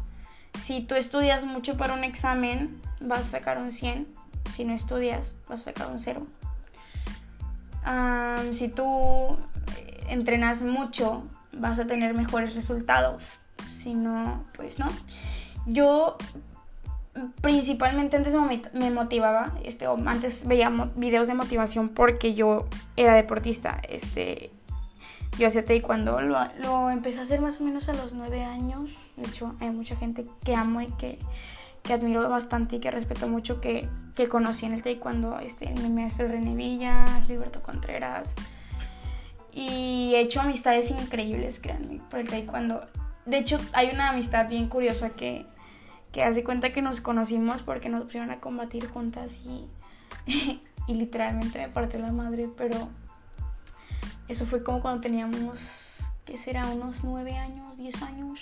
Si 0.64 0.82
tú 0.82 0.96
estudias 0.96 1.46
mucho 1.46 1.78
para 1.78 1.94
un 1.94 2.04
examen, 2.04 2.82
vas 3.00 3.22
a 3.22 3.30
sacar 3.30 3.60
un 3.60 3.72
100. 3.72 4.08
Si 4.56 4.66
no 4.66 4.74
estudias, 4.74 5.34
vas 5.48 5.62
a 5.62 5.64
sacar 5.66 5.92
un 5.92 6.00
0. 6.00 6.26
si 8.54 8.68
tú 8.68 9.38
eh, 9.78 10.04
entrenas 10.10 10.64
mucho, 10.64 11.24
vas 11.54 11.78
a 11.80 11.86
tener 11.86 12.16
mejores 12.16 12.56
resultados. 12.56 13.22
Si 13.84 13.94
no, 13.94 14.44
pues 14.56 14.80
no. 14.80 14.88
Yo 15.68 16.18
principalmente 17.42 18.18
antes 18.18 18.34
me 18.74 18.92
motivaba, 18.92 19.54
este, 19.64 19.86
antes 19.86 20.48
veía 20.48 20.70
videos 20.96 21.28
de 21.28 21.34
motivación 21.34 21.90
porque 21.90 22.34
yo 22.34 22.66
era 22.96 23.16
deportista, 23.16 23.82
este, 23.90 24.52
yo 25.38 25.48
hacía 25.48 25.66
taekwondo, 25.66 26.22
lo, 26.22 26.40
lo 26.62 26.90
empecé 26.90 27.20
a 27.20 27.24
hacer 27.24 27.42
más 27.42 27.60
o 27.60 27.64
menos 27.64 27.90
a 27.90 27.94
los 27.94 28.14
nueve 28.14 28.44
años, 28.44 28.92
de 29.16 29.28
hecho 29.28 29.56
hay 29.60 29.70
mucha 29.70 29.96
gente 29.96 30.26
que 30.44 30.56
amo 30.56 30.82
y 30.82 30.88
que, 30.94 31.20
que 31.84 31.94
admiro 31.94 32.28
bastante 32.30 32.78
y 32.78 32.80
que 32.80 32.92
respeto 32.92 33.28
mucho 33.28 33.62
que, 33.62 33.88
que 34.16 34.28
conocí 34.28 34.66
en 34.66 34.74
el 34.74 34.84
taekwondo, 34.84 35.40
este, 35.40 35.70
mi 35.70 35.90
maestro 35.90 36.28
René 36.28 36.56
Villa, 36.56 37.06
Gilberto 37.26 37.62
Contreras, 37.62 38.34
y 39.52 40.14
he 40.14 40.20
hecho 40.22 40.42
amistades 40.42 40.92
increíbles, 40.92 41.60
créanme, 41.60 42.00
por 42.12 42.20
el 42.20 42.28
taekwondo. 42.28 42.86
De 43.26 43.40
hecho, 43.40 43.58
hay 43.74 43.90
una 43.92 44.10
amistad 44.10 44.48
bien 44.48 44.70
curiosa 44.70 45.10
que 45.10 45.46
que 46.12 46.24
hace 46.24 46.44
cuenta 46.44 46.72
que 46.72 46.82
nos 46.82 47.02
conocimos 47.02 47.62
porque 47.62 47.90
nos 47.90 48.04
pusieron 48.04 48.32
a 48.32 48.40
combatir 48.40 48.88
juntas 48.88 49.34
y, 49.46 49.68
y 50.88 50.94
literalmente 50.94 51.60
me 51.60 51.70
partió 51.70 52.00
la 52.00 52.12
madre, 52.12 52.50
pero 52.56 52.90
eso 54.28 54.46
fue 54.46 54.64
como 54.64 54.82
cuando 54.82 55.02
teníamos, 55.02 55.98
¿qué 56.26 56.38
será? 56.38 56.68
Unos 56.68 57.04
9 57.04 57.34
años, 57.34 57.78
10 57.78 58.02
años. 58.04 58.40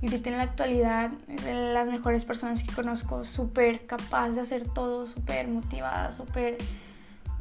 Y 0.00 0.06
ahorita 0.06 0.30
en 0.30 0.36
la 0.36 0.44
actualidad 0.44 1.10
es 1.28 1.44
de 1.44 1.72
las 1.74 1.86
mejores 1.86 2.24
personas 2.24 2.62
que 2.62 2.72
conozco, 2.72 3.24
súper 3.24 3.84
capaz 3.84 4.30
de 4.30 4.40
hacer 4.40 4.66
todo, 4.66 5.06
súper 5.06 5.46
motivada, 5.48 6.12
súper 6.12 6.56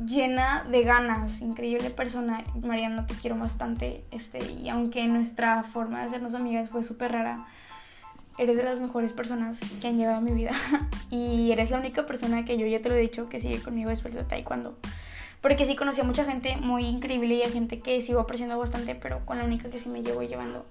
llena 0.05 0.65
de 0.69 0.83
ganas, 0.83 1.41
increíble 1.41 1.89
persona. 1.89 2.43
Mariana, 2.61 3.05
te 3.05 3.13
quiero 3.13 3.37
bastante. 3.37 4.03
Este, 4.11 4.51
y 4.51 4.67
aunque 4.69 5.05
nuestra 5.07 5.63
forma 5.63 5.99
de 6.01 6.07
hacernos 6.07 6.33
amigas 6.33 6.69
fue 6.69 6.83
súper 6.83 7.13
rara, 7.13 7.45
eres 8.39 8.55
de 8.55 8.63
las 8.63 8.79
mejores 8.79 9.11
personas 9.11 9.59
que 9.81 9.87
han 9.87 9.97
llegado 9.97 10.17
a 10.17 10.21
mi 10.21 10.31
vida. 10.31 10.51
y 11.11 11.51
eres 11.51 11.71
la 11.71 11.77
única 11.77 12.05
persona 12.05 12.45
que 12.45 12.57
yo 12.57 12.65
ya 12.65 12.81
te 12.81 12.87
lo 12.89 12.95
he 12.95 12.99
dicho 12.99 13.27
que 13.27 13.39
sigue 13.39 13.61
conmigo 13.61 13.89
después 13.89 14.13
de 14.13 14.23
taekwondo. 14.23 14.77
Porque 15.41 15.65
sí 15.65 15.75
conocí 15.75 16.01
a 16.01 16.05
mucha 16.05 16.25
gente 16.25 16.57
muy 16.57 16.85
increíble 16.85 17.35
y 17.35 17.43
a 17.43 17.49
gente 17.49 17.79
que 17.79 18.01
sigo 18.01 18.21
apreciando 18.21 18.57
bastante, 18.57 18.95
pero 18.95 19.25
con 19.25 19.37
la 19.37 19.43
única 19.43 19.69
que 19.69 19.79
sí 19.79 19.89
me 19.89 20.03
llevo 20.03 20.23
llevando, 20.23 20.65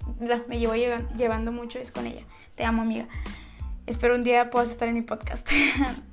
me 0.48 0.58
llevo 0.58 0.74
llevando 0.74 1.52
mucho 1.52 1.78
es 1.78 1.90
con 1.90 2.06
ella. 2.06 2.22
Te 2.54 2.64
amo, 2.64 2.82
amiga. 2.82 3.06
Espero 3.86 4.14
un 4.14 4.24
día 4.24 4.50
puedas 4.50 4.70
estar 4.70 4.88
en 4.88 4.94
mi 4.94 5.02
podcast. 5.02 5.46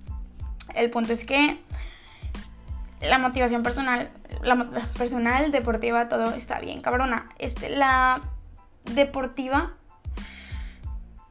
El 0.75 0.89
punto 0.89 1.13
es 1.13 1.25
que 1.25 1.57
la 3.01 3.17
motivación 3.17 3.63
personal, 3.63 4.09
la 4.41 4.89
personal, 4.97 5.51
deportiva, 5.51 6.09
todo 6.09 6.33
está 6.33 6.59
bien, 6.59 6.81
cabrona. 6.81 7.29
Este, 7.39 7.69
la 7.69 8.21
deportiva 8.93 9.73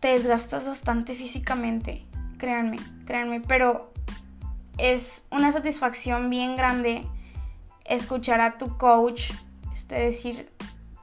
te 0.05 0.11
desgastas 0.11 0.67
bastante 0.67 1.15
físicamente, 1.15 2.05
créanme, 2.37 2.77
créanme, 3.07 3.41
pero 3.41 3.91
es 4.77 5.25
una 5.31 5.51
satisfacción 5.51 6.29
bien 6.29 6.57
grande 6.57 7.07
escuchar 7.87 8.43
a 8.43 8.59
tu 8.59 8.77
coach 8.77 9.31
este, 9.73 9.95
decir, 9.95 10.51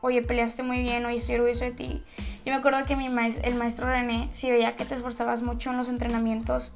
oye, 0.02 0.22
peleaste 0.22 0.62
muy 0.62 0.84
bien, 0.84 1.04
oye, 1.08 1.18
estoy 1.18 1.34
orgulloso 1.34 1.66
de 1.66 1.72
ti. 1.72 2.04
Yo 2.46 2.52
me 2.52 2.60
acuerdo 2.60 2.86
que 2.86 2.96
mi 2.96 3.08
el 3.08 3.56
maestro 3.56 3.88
René, 3.88 4.30
si 4.34 4.52
veía 4.52 4.76
que 4.76 4.86
te 4.86 4.94
esforzabas 4.94 5.42
mucho 5.42 5.72
en 5.72 5.78
los 5.78 5.90
entrenamientos, 5.90 6.72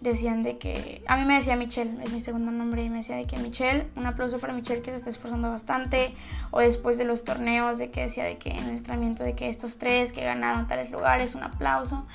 decían 0.00 0.42
de 0.42 0.58
que, 0.58 1.02
a 1.06 1.16
mí 1.16 1.24
me 1.24 1.34
decía 1.34 1.56
Michelle, 1.56 2.02
es 2.02 2.12
mi 2.12 2.20
segundo 2.20 2.50
nombre, 2.50 2.84
y 2.84 2.90
me 2.90 2.98
decía 2.98 3.16
de 3.16 3.26
que 3.26 3.36
Michelle, 3.38 3.86
un 3.96 4.06
aplauso 4.06 4.38
para 4.38 4.52
Michelle 4.52 4.82
que 4.82 4.90
se 4.90 4.96
está 4.96 5.10
esforzando 5.10 5.50
bastante, 5.50 6.14
o 6.50 6.60
después 6.60 6.98
de 6.98 7.04
los 7.04 7.24
torneos, 7.24 7.78
de 7.78 7.90
que 7.90 8.02
decía 8.02 8.24
de 8.24 8.36
que 8.36 8.50
en 8.50 8.64
el 8.64 8.76
entrenamiento 8.76 9.24
de 9.24 9.34
que 9.34 9.48
estos 9.48 9.78
tres 9.78 10.12
que 10.12 10.22
ganaron 10.22 10.66
tales 10.66 10.90
lugares, 10.90 11.34
un 11.34 11.42
aplauso, 11.42 12.06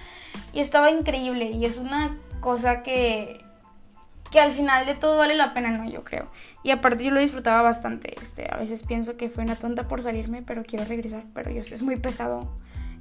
y 0.54 0.60
estaba 0.60 0.92
increíble, 0.92 1.50
y 1.50 1.66
es 1.66 1.78
una 1.78 2.16
cosa 2.40 2.82
que, 2.82 3.44
que 4.32 4.40
al 4.40 4.52
final 4.52 4.86
de 4.86 4.96
todo 4.96 5.18
vale 5.18 5.36
la 5.36 5.54
pena, 5.54 5.72
¿no? 5.72 5.90
Yo 5.90 6.04
creo. 6.04 6.28
Y 6.64 6.70
aparte 6.70 7.04
yo 7.04 7.12
lo 7.12 7.20
disfrutaba 7.20 7.64
bastante, 7.64 8.14
este, 8.22 8.48
a 8.52 8.58
veces 8.58 8.84
pienso 8.84 9.16
que 9.16 9.30
fue 9.30 9.44
una 9.44 9.56
tonta 9.56 9.88
por 9.88 10.04
salirme, 10.04 10.44
pero 10.44 10.64
quiero 10.64 10.86
regresar, 10.86 11.24
pero 11.34 11.50
yo 11.50 11.62
es 11.62 11.82
muy 11.82 11.96
pesado, 11.96 12.48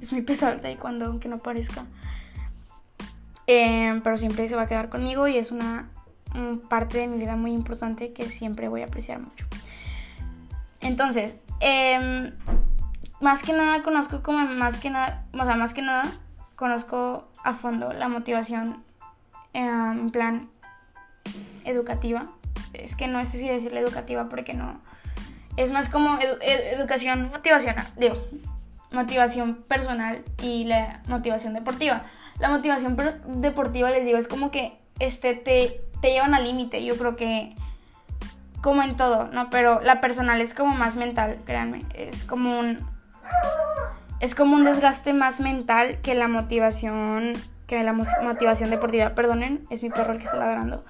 es 0.01 0.11
muy 0.11 0.23
pesado 0.23 0.53
el 0.53 0.61
taekwondo, 0.61 1.05
aunque 1.05 1.29
no 1.29 1.37
parezca. 1.37 1.85
Em, 3.47 4.01
pero 4.01 4.17
siempre 4.17 4.47
se 4.47 4.55
va 4.55 4.63
a 4.63 4.67
quedar 4.67 4.89
conmigo 4.89 5.27
y 5.27 5.37
es 5.37 5.51
una 5.51 5.89
parte 6.69 6.99
de 6.99 7.07
mi 7.07 7.17
vida 7.17 7.35
muy 7.35 7.51
importante 7.51 8.13
que 8.13 8.25
siempre 8.25 8.69
voy 8.69 8.81
a 8.81 8.85
apreciar 8.85 9.19
mucho. 9.19 9.45
Entonces, 10.79 11.35
em, 11.59 12.33
más 13.19 13.43
que 13.43 13.53
nada 13.53 13.83
conozco 13.83 14.23
como 14.23 14.45
más 14.47 14.77
que 14.77 14.89
nada, 14.89 15.25
o 15.33 15.43
sea, 15.43 15.55
más 15.55 15.73
que 15.73 15.81
nada 15.81 16.09
conozco 16.55 17.29
a 17.43 17.53
fondo 17.53 17.91
la 17.93 18.07
motivación 18.07 18.83
em, 19.53 19.99
en 19.99 20.09
plan 20.11 20.49
educativa. 21.65 22.25
Es 22.73 22.95
que 22.95 23.07
no 23.07 23.23
sé 23.25 23.37
si 23.37 23.47
decirle 23.47 23.81
educativa 23.81 24.29
porque 24.29 24.53
no. 24.53 24.79
Es 25.57 25.71
más 25.71 25.89
como 25.89 26.17
educación 26.21 27.29
motivacional, 27.29 27.85
digo, 27.97 28.15
motivación 28.91 29.55
personal 29.67 30.23
y 30.41 30.63
la 30.63 31.01
motivación 31.07 31.53
deportiva 31.53 32.03
la 32.39 32.49
motivación 32.49 32.97
deportiva, 33.27 33.91
les 33.91 34.05
digo, 34.05 34.17
es 34.17 34.27
como 34.27 34.51
que 34.51 34.77
este, 34.99 35.33
te, 35.33 35.81
te 36.01 36.11
llevan 36.11 36.33
al 36.33 36.43
límite. 36.43 36.83
Yo 36.83 36.97
creo 36.97 37.15
que 37.15 37.55
como 38.61 38.83
en 38.83 38.95
todo, 38.95 39.27
¿no? 39.27 39.49
Pero 39.49 39.81
la 39.81 40.01
personal 40.01 40.39
es 40.39 40.53
como 40.53 40.75
más 40.75 40.95
mental, 40.95 41.39
créanme. 41.45 41.83
Es 41.93 42.23
como 42.23 42.59
un. 42.59 42.77
Es 44.19 44.35
como 44.35 44.55
un 44.55 44.65
desgaste 44.65 45.13
más 45.13 45.39
mental 45.39 45.99
que 46.01 46.15
la 46.15 46.27
motivación. 46.27 47.33
Que 47.65 47.81
la 47.83 47.93
motivación 47.93 48.69
deportiva. 48.69 49.15
Perdonen, 49.15 49.63
es 49.69 49.81
mi 49.81 49.89
perro 49.89 50.13
el 50.13 50.19
que 50.19 50.25
está 50.25 50.37
ladrando. 50.37 50.83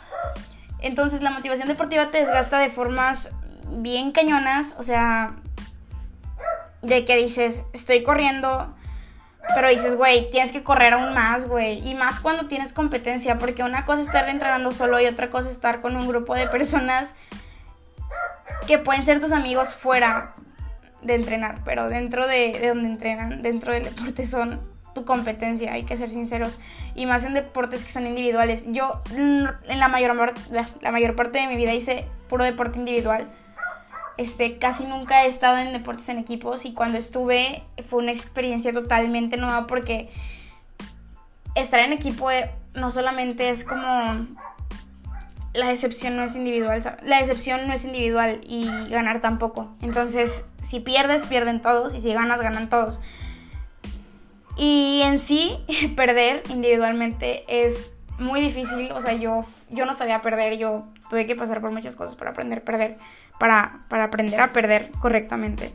Entonces, 0.79 1.21
la 1.21 1.31
motivación 1.31 1.67
deportiva 1.67 2.09
te 2.09 2.19
desgasta 2.19 2.59
de 2.59 2.69
formas 2.69 3.31
bien 3.69 4.11
cañonas. 4.11 4.73
O 4.77 4.83
sea, 4.83 5.35
de 6.81 7.05
que 7.05 7.15
dices, 7.15 7.63
estoy 7.73 8.03
corriendo 8.03 8.75
pero 9.55 9.69
dices, 9.69 9.95
güey, 9.95 10.29
tienes 10.31 10.51
que 10.51 10.63
correr 10.63 10.93
aún 10.93 11.13
más, 11.13 11.47
güey. 11.47 11.87
Y 11.87 11.95
más 11.95 12.19
cuando 12.19 12.47
tienes 12.47 12.73
competencia, 12.73 13.37
porque 13.37 13.63
una 13.63 13.85
cosa 13.85 14.01
es 14.01 14.07
estar 14.07 14.29
entrenando 14.29 14.71
solo 14.71 14.99
y 14.99 15.05
otra 15.07 15.29
cosa 15.29 15.49
es 15.49 15.55
estar 15.55 15.81
con 15.81 15.95
un 15.95 16.07
grupo 16.07 16.35
de 16.35 16.47
personas 16.47 17.13
que 18.67 18.77
pueden 18.77 19.03
ser 19.03 19.19
tus 19.19 19.31
amigos 19.31 19.75
fuera 19.75 20.35
de 21.01 21.15
entrenar, 21.15 21.55
pero 21.65 21.89
dentro 21.89 22.27
de, 22.27 22.67
donde 22.67 22.89
entrenan, 22.89 23.41
dentro 23.41 23.73
del 23.73 23.83
deporte 23.83 24.27
son 24.27 24.61
tu 24.93 25.05
competencia, 25.05 25.73
hay 25.73 25.83
que 25.83 25.97
ser 25.97 26.11
sinceros. 26.11 26.57
Y 26.95 27.05
más 27.05 27.23
en 27.23 27.33
deportes 27.33 27.83
que 27.83 27.91
son 27.91 28.05
individuales. 28.05 28.63
Yo 28.67 29.01
en 29.15 29.79
la 29.79 29.87
mayor, 29.87 30.33
la 30.81 30.91
mayor 30.91 31.15
parte 31.15 31.39
de 31.39 31.47
mi 31.47 31.55
vida 31.55 31.73
hice 31.73 32.05
puro 32.29 32.43
deporte 32.43 32.77
individual 32.77 33.27
este, 34.17 34.57
casi 34.57 34.85
nunca 34.85 35.25
he 35.25 35.27
estado 35.27 35.57
en 35.57 35.73
deportes 35.73 36.09
en 36.09 36.19
equipos 36.19 36.65
y 36.65 36.73
cuando 36.73 36.97
estuve 36.97 37.63
fue 37.85 38.03
una 38.03 38.11
experiencia 38.11 38.73
totalmente 38.73 39.37
nueva 39.37 39.67
porque 39.67 40.09
estar 41.55 41.79
en 41.79 41.93
equipo 41.93 42.31
eh, 42.31 42.51
no 42.73 42.91
solamente 42.91 43.49
es 43.49 43.63
como 43.63 44.27
la 45.53 45.67
decepción 45.67 46.15
no 46.15 46.23
es 46.23 46.35
individual, 46.35 46.97
la 47.03 47.19
decepción 47.19 47.67
no 47.67 47.73
es 47.73 47.83
individual 47.83 48.39
y 48.43 48.67
ganar 48.89 49.19
tampoco. 49.19 49.69
Entonces, 49.81 50.45
si 50.61 50.79
pierdes, 50.79 51.27
pierden 51.27 51.61
todos 51.61 51.93
y 51.93 52.01
si 52.01 52.13
ganas, 52.13 52.41
ganan 52.41 52.69
todos. 52.69 52.99
Y 54.55 55.01
en 55.03 55.19
sí, 55.19 55.57
perder 55.95 56.43
individualmente 56.49 57.43
es 57.47 57.91
muy 58.17 58.39
difícil, 58.39 58.91
o 58.91 59.01
sea, 59.01 59.13
yo, 59.13 59.45
yo 59.69 59.85
no 59.85 59.93
sabía 59.93 60.21
perder, 60.21 60.57
yo 60.57 60.85
tuve 61.09 61.25
que 61.25 61.35
pasar 61.35 61.59
por 61.59 61.71
muchas 61.71 61.95
cosas 61.95 62.15
para 62.15 62.31
aprender 62.31 62.59
a 62.59 62.61
perder 62.63 62.97
para, 63.41 63.81
aprender 63.89 64.39
a 64.39 64.53
perder 64.53 64.91
correctamente. 64.99 65.71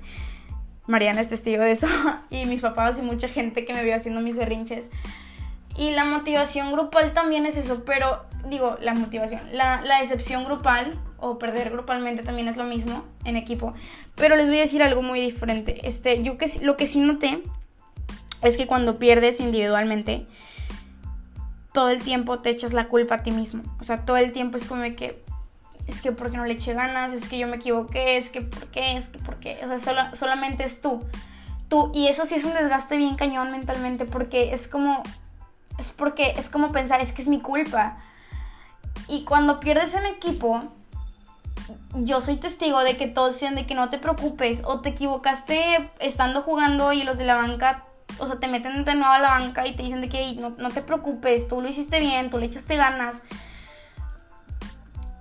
Mariana 0.87 1.21
es 1.21 1.29
testigo 1.29 1.65
de 1.65 1.73
eso 1.73 1.89
y 2.31 2.47
mis 2.47 2.61
papás 2.61 2.97
y 2.97 3.03
mucha 3.03 3.27
gente 3.27 3.65
que 3.65 3.75
me 3.75 3.83
vio 3.83 3.97
haciendo 3.97 4.21
mis 4.21 4.37
berrinches. 4.37 4.89
Y 5.77 5.91
la 5.91 6.05
motivación 6.05 6.71
grupal 6.71 7.13
también 7.13 7.45
es 7.45 7.57
eso, 7.57 7.83
pero 7.85 8.25
digo, 8.49 8.79
la 8.81 8.95
motivación, 8.95 9.41
la, 9.53 9.83
la 9.83 9.99
decepción 9.99 10.45
grupal 10.45 10.97
o 11.19 11.41
perder 11.41 11.71
grupalmente 11.71 12.23
también 12.23 12.47
es 12.47 12.57
lo 12.57 12.63
mismo 12.63 13.05
en 13.25 13.37
equipo. 13.37 13.75
Pero 14.15 14.37
les 14.37 14.49
voy 14.49 14.59
a 14.59 14.61
decir 14.61 14.81
algo 14.85 15.03
muy 15.03 15.21
diferente. 15.21 15.89
Este, 15.89 16.23
yo 16.23 16.39
que, 16.39 16.49
lo 16.63 16.77
que 16.77 16.87
sí 16.87 17.01
noté 17.01 17.43
es 18.43 18.57
que 18.57 18.69
cuando 18.69 19.01
pierdes 19.01 19.41
individualmente, 19.41 20.25
todo 21.73 21.89
el 21.89 21.99
tiempo 21.99 22.39
te 22.39 22.51
echas 22.51 22.73
la 22.73 22.87
culpa 22.87 23.17
a 23.17 23.23
ti 23.25 23.33
mismo. 23.33 23.65
O 23.81 23.83
sea, 23.83 24.05
todo 24.05 24.19
el 24.19 24.31
tiempo 24.31 24.57
es 24.57 24.67
como 24.67 24.83
que, 24.95 25.26
es 25.87 26.01
que 26.01 26.13
porque 26.13 26.37
no 26.37 26.45
le 26.45 26.55
eché 26.55 26.75
ganas, 26.75 27.13
es 27.13 27.29
que 27.29 27.39
yo 27.39 27.47
me 27.47 27.57
equivoqué, 27.57 28.17
es 28.17 28.29
que 28.29 28.41
por 28.41 28.67
qué, 28.69 28.97
es 28.97 29.09
que 29.09 29.19
por 29.19 29.37
qué, 29.37 29.59
o 29.65 29.79
sea, 29.79 30.15
solamente 30.15 30.65
es 30.65 30.81
tú. 30.81 31.05
Tú, 31.69 31.91
y 31.95 32.09
eso 32.09 32.27
sí 32.27 32.35
es 32.35 32.45
un 32.45 32.55
desgaste 32.55 32.97
bien 32.97 33.17
cañón 33.17 33.51
mentalmente 33.51 34.05
porque 34.05 34.53
es 34.55 34.69
como, 34.69 35.03
es 35.79 35.93
porque 35.93 36.35
es 36.37 36.49
como 36.49 36.73
pensar, 36.73 37.01
es 37.01 37.13
que 37.13 37.23
es 37.23 37.29
mi 37.29 37.41
culpa. 37.41 37.99
Y 39.09 39.25
cuando 39.25 39.61
pierdes 39.61 39.95
en 39.95 40.07
equipo, 40.07 40.63
yo 41.95 42.21
soy 42.21 42.37
testigo 42.37 42.81
de 42.81 42.97
que 42.97 43.07
todos 43.07 43.35
dicen 43.35 43.55
de 43.55 43.67
que 43.67 43.75
no 43.75 43.91
te 43.91 43.99
preocupes 43.99 44.61
o 44.65 44.81
te 44.81 44.91
equivocaste 44.91 45.91
estando 45.99 46.43
jugando 46.43 46.93
y 46.93 47.03
los 47.03 47.19
de 47.19 47.25
la 47.25 47.37
banca, 47.37 47.85
o 48.19 48.27
sea, 48.27 48.37
te 48.37 48.49
meten 48.49 48.85
de 48.85 48.95
nuevo 48.95 49.13
a 49.13 49.19
la 49.19 49.31
banca 49.31 49.67
y 49.67 49.75
te 49.75 49.83
dicen 49.83 50.01
de 50.01 50.09
que 50.09 50.35
no, 50.35 50.51
no 50.51 50.69
te 50.69 50.83
preocupes, 50.83 51.49
tú 51.49 51.61
lo 51.61 51.69
hiciste 51.69 52.01
bien, 52.01 52.31
tú 52.31 52.39
le 52.39 52.47
echaste 52.47 52.77
ganas. 52.77 53.17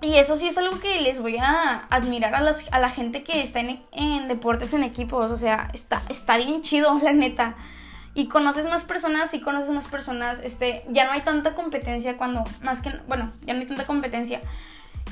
Y 0.06 0.18
eso 0.18 0.36
sí 0.36 0.46
es 0.46 0.56
algo 0.56 0.78
que 0.78 1.00
les 1.00 1.20
voy 1.20 1.36
a 1.36 1.84
admirar 1.90 2.32
a, 2.32 2.54
a 2.70 2.78
la 2.78 2.90
gente 2.90 3.24
que 3.24 3.42
está 3.42 3.58
en, 3.58 4.28
deportes 4.28 4.72
en 4.72 4.84
equipos. 4.84 5.32
O 5.32 5.36
sea, 5.36 5.68
está, 5.72 6.00
está 6.08 6.36
bien 6.36 6.62
chido, 6.62 6.96
la 7.02 7.12
neta. 7.12 7.56
Y 8.14 8.28
conoces 8.28 8.66
más 8.66 8.84
personas, 8.84 9.34
y 9.34 9.40
conoces 9.40 9.70
más 9.70 9.88
personas. 9.88 10.38
Este, 10.44 10.84
ya 10.90 11.06
no 11.06 11.10
hay 11.10 11.22
tanta 11.22 11.54
competencia 11.54 12.16
cuando, 12.16 12.44
más 12.62 12.80
que, 12.82 12.90
bueno, 13.08 13.32
ya 13.42 13.54
no 13.54 13.60
hay 13.60 13.66
tanta 13.66 13.84
competencia. 13.84 14.42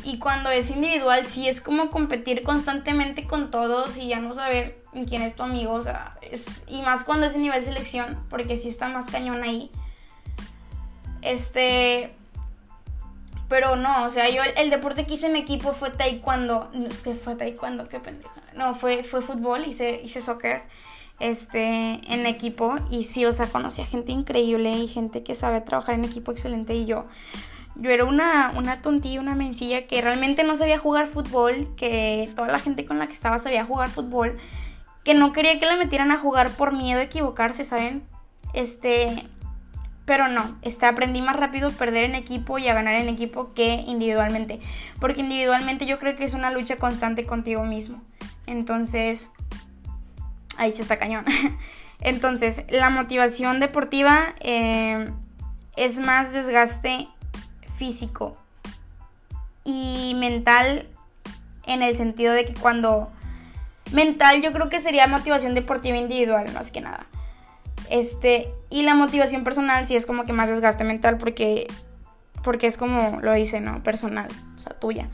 Y 0.04 0.20
cuando 0.20 0.50
es 0.50 0.70
individual, 0.70 1.26
sí 1.26 1.48
es 1.48 1.60
como 1.60 1.90
competir 1.90 2.44
constantemente 2.44 3.26
con 3.26 3.50
todos 3.50 3.96
y 3.96 4.06
ya 4.06 4.20
no 4.20 4.32
saber 4.32 4.80
quién 5.08 5.22
es 5.22 5.34
tu 5.34 5.42
amigo. 5.42 5.72
O 5.72 5.82
sea, 5.82 6.14
es, 6.22 6.62
y 6.68 6.82
más 6.82 7.02
cuando 7.02 7.26
es 7.26 7.34
en 7.34 7.42
nivel 7.42 7.64
selección, 7.64 8.24
porque 8.30 8.56
sí 8.56 8.68
está 8.68 8.86
más 8.86 9.06
cañón 9.06 9.42
ahí. 9.42 9.72
Este, 11.20 12.14
pero 13.48 13.76
no, 13.76 14.06
o 14.06 14.10
sea, 14.10 14.28
yo 14.30 14.42
el, 14.56 14.70
deporte 14.70 15.06
que 15.06 15.14
hice 15.14 15.26
en 15.26 15.36
equipo 15.36 15.74
fue 15.74 15.90
taekwondo. 15.90 16.70
¿Qué 17.02 17.14
fue 17.14 17.34
taekwondo? 17.34 17.88
Qué 17.88 18.00
pendeja. 18.00 18.32
No, 18.54 18.74
fue, 18.74 19.04
fue 19.04 19.20
fútbol, 19.20 19.66
hice, 19.66 20.00
hice 20.02 20.20
soccer 20.20 20.62
este, 21.20 22.00
en 22.12 22.26
equipo. 22.26 22.76
Y 22.90 23.04
sí, 23.04 23.24
o 23.26 23.32
sea, 23.32 23.46
conocí 23.46 23.82
a 23.82 23.86
gente 23.86 24.12
increíble 24.12 24.70
y 24.72 24.88
gente 24.88 25.22
que 25.22 25.34
sabe 25.34 25.60
trabajar 25.60 25.94
en 25.94 26.04
equipo 26.04 26.32
excelente. 26.32 26.74
Y 26.74 26.86
yo, 26.86 27.04
Yo 27.76 27.90
era 27.90 28.04
una, 28.04 28.52
una 28.56 28.80
tontilla, 28.80 29.20
una 29.20 29.34
mencilla 29.34 29.86
que 29.86 30.00
realmente 30.00 30.42
no 30.44 30.56
sabía 30.56 30.78
jugar 30.78 31.08
fútbol, 31.08 31.68
que 31.76 32.30
toda 32.34 32.48
la 32.48 32.60
gente 32.60 32.86
con 32.86 32.98
la 32.98 33.06
que 33.08 33.12
estaba 33.12 33.38
sabía 33.38 33.64
jugar 33.64 33.90
fútbol, 33.90 34.38
que 35.04 35.14
no 35.14 35.32
quería 35.32 35.58
que 35.60 35.66
la 35.66 35.76
metieran 35.76 36.10
a 36.10 36.18
jugar 36.18 36.50
por 36.50 36.72
miedo 36.72 37.00
a 37.00 37.04
equivocarse, 37.04 37.64
¿saben? 37.64 38.04
Este, 38.54 39.26
pero 40.04 40.28
no, 40.28 40.58
este, 40.62 40.86
aprendí 40.86 41.22
más 41.22 41.36
rápido 41.36 41.68
a 41.68 41.72
perder 41.72 42.04
en 42.04 42.14
equipo 42.14 42.58
y 42.58 42.68
a 42.68 42.74
ganar 42.74 42.94
en 42.94 43.08
equipo 43.08 43.54
que 43.54 43.84
individualmente. 43.86 44.60
Porque 45.00 45.20
individualmente 45.20 45.86
yo 45.86 45.98
creo 45.98 46.14
que 46.16 46.24
es 46.24 46.34
una 46.34 46.50
lucha 46.50 46.76
constante 46.76 47.24
contigo 47.24 47.64
mismo. 47.64 48.02
Entonces, 48.46 49.28
ahí 50.56 50.72
se 50.72 50.82
está 50.82 50.98
cañón. 50.98 51.24
Entonces, 52.00 52.64
la 52.68 52.90
motivación 52.90 53.60
deportiva 53.60 54.34
eh, 54.40 55.10
es 55.76 55.98
más 55.98 56.32
desgaste 56.32 57.08
físico 57.78 58.36
y 59.64 60.14
mental 60.16 60.86
en 61.66 61.82
el 61.82 61.96
sentido 61.96 62.34
de 62.34 62.44
que 62.44 62.54
cuando 62.54 63.10
mental 63.92 64.42
yo 64.42 64.52
creo 64.52 64.68
que 64.68 64.80
sería 64.80 65.06
motivación 65.06 65.54
deportiva 65.54 65.96
individual 65.96 66.52
más 66.52 66.70
que 66.70 66.82
nada. 66.82 67.06
Este, 67.90 68.52
y 68.74 68.82
la 68.82 68.96
motivación 68.96 69.44
personal 69.44 69.86
sí 69.86 69.94
es 69.94 70.04
como 70.04 70.24
que 70.24 70.32
más 70.32 70.48
desgaste 70.48 70.82
mental 70.82 71.16
porque 71.16 71.68
porque 72.42 72.66
es 72.66 72.76
como 72.76 73.20
lo 73.20 73.32
dice, 73.32 73.60
¿no? 73.60 73.84
Personal, 73.84 74.26
o 74.58 74.60
sea, 74.60 74.72
tuya. 74.80 75.08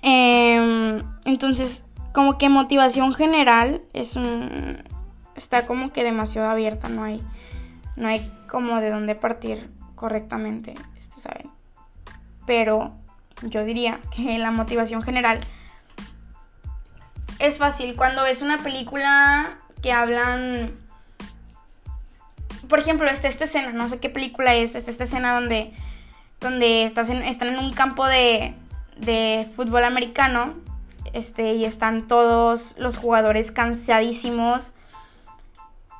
Em, 0.00 1.02
entonces, 1.26 1.84
como 2.14 2.38
que 2.38 2.48
motivación 2.48 3.12
general 3.12 3.82
es 3.92 4.16
un 4.16 4.82
está 5.34 5.66
como 5.66 5.92
que 5.92 6.04
demasiado 6.04 6.48
abierta, 6.48 6.88
no 6.88 7.04
hay 7.04 7.22
no 7.96 8.08
hay 8.08 8.26
como 8.48 8.80
de 8.80 8.88
dónde 8.88 9.14
partir 9.14 9.68
correctamente, 9.94 10.72
este, 10.96 11.20
¿saben? 11.20 11.50
Pero 12.46 12.94
yo 13.42 13.62
diría 13.66 14.00
que 14.10 14.38
la 14.38 14.52
motivación 14.52 15.02
general 15.02 15.40
es 17.40 17.58
fácil 17.58 17.94
cuando 17.94 18.22
ves 18.22 18.40
una 18.40 18.56
película 18.56 19.58
que 19.82 19.92
hablan 19.92 20.85
por 22.68 22.78
ejemplo, 22.78 23.08
esta, 23.08 23.28
escena, 23.28 23.72
no 23.72 23.88
sé 23.88 23.98
qué 23.98 24.08
película 24.08 24.54
es, 24.54 24.74
esta, 24.74 24.90
esta 24.90 25.04
escena 25.04 25.34
donde, 25.34 25.72
donde 26.40 26.84
estás 26.84 27.10
están 27.10 27.48
en 27.48 27.58
un 27.58 27.72
campo 27.72 28.06
de, 28.06 28.54
de 28.96 29.48
fútbol 29.56 29.84
americano 29.84 30.54
este, 31.12 31.54
y 31.54 31.64
están 31.64 32.06
todos 32.08 32.74
los 32.78 32.96
jugadores 32.96 33.52
cansadísimos 33.52 34.72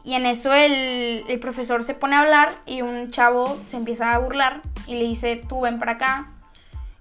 y 0.06 0.14
en 0.14 0.25
eso 0.25 0.54
el, 0.54 1.25
profesor 1.40 1.82
se 1.82 1.94
pone 1.94 2.14
a 2.14 2.20
hablar 2.20 2.61
y 2.64 2.80
un 2.80 3.11
chavo 3.11 3.58
se 3.70 3.76
empieza 3.76 4.12
a 4.12 4.18
burlar 4.18 4.62
y 4.87 4.94
le 4.94 5.02
dice, 5.02 5.42
tú 5.49 5.62
ven 5.62 5.80
para 5.80 5.92
acá, 5.92 6.28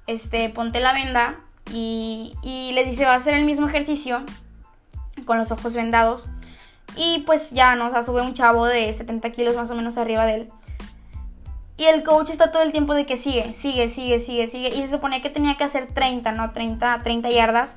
este, 0.08 0.50
ponte 0.50 0.80
la 0.80 0.92
venda 0.92 1.36
y, 1.72 2.34
y 2.42 2.72
les 2.74 2.90
dice, 2.90 3.06
va 3.06 3.14
a 3.14 3.18
hacer 3.18 3.36
el 3.36 3.46
mismo 3.46 3.68
ejercicio 3.68 4.24
con 5.26 5.38
los 5.38 5.52
ojos 5.52 5.76
vendados. 5.76 6.28
Y 6.98 7.20
pues 7.26 7.52
ya, 7.52 7.76
nos 7.76 8.06
sube 8.06 8.22
un 8.22 8.34
chavo 8.34 8.66
de 8.66 8.92
70 8.92 9.30
kilos 9.32 9.56
más 9.56 9.70
o 9.70 9.76
menos 9.76 9.98
arriba 9.98 10.26
de 10.26 10.36
él. 10.36 10.50
Y 11.78 11.86
el 11.86 12.04
coach 12.04 12.30
está 12.30 12.52
todo 12.52 12.64
el 12.64 12.72
tiempo 12.72 12.94
de 12.94 13.06
que 13.06 13.18
sigue, 13.18 13.54
sigue, 13.54 13.90
sigue, 13.90 14.20
sigue, 14.20 14.48
sigue. 14.48 14.70
Y 14.70 14.82
se 14.84 14.92
supone 14.92 15.22
que 15.22 15.30
tenía 15.30 15.58
que 15.58 15.66
hacer 15.66 15.88
30, 15.88 16.32
¿no? 16.32 16.52
30, 16.52 17.02
30 17.04 17.30
yardas 17.30 17.76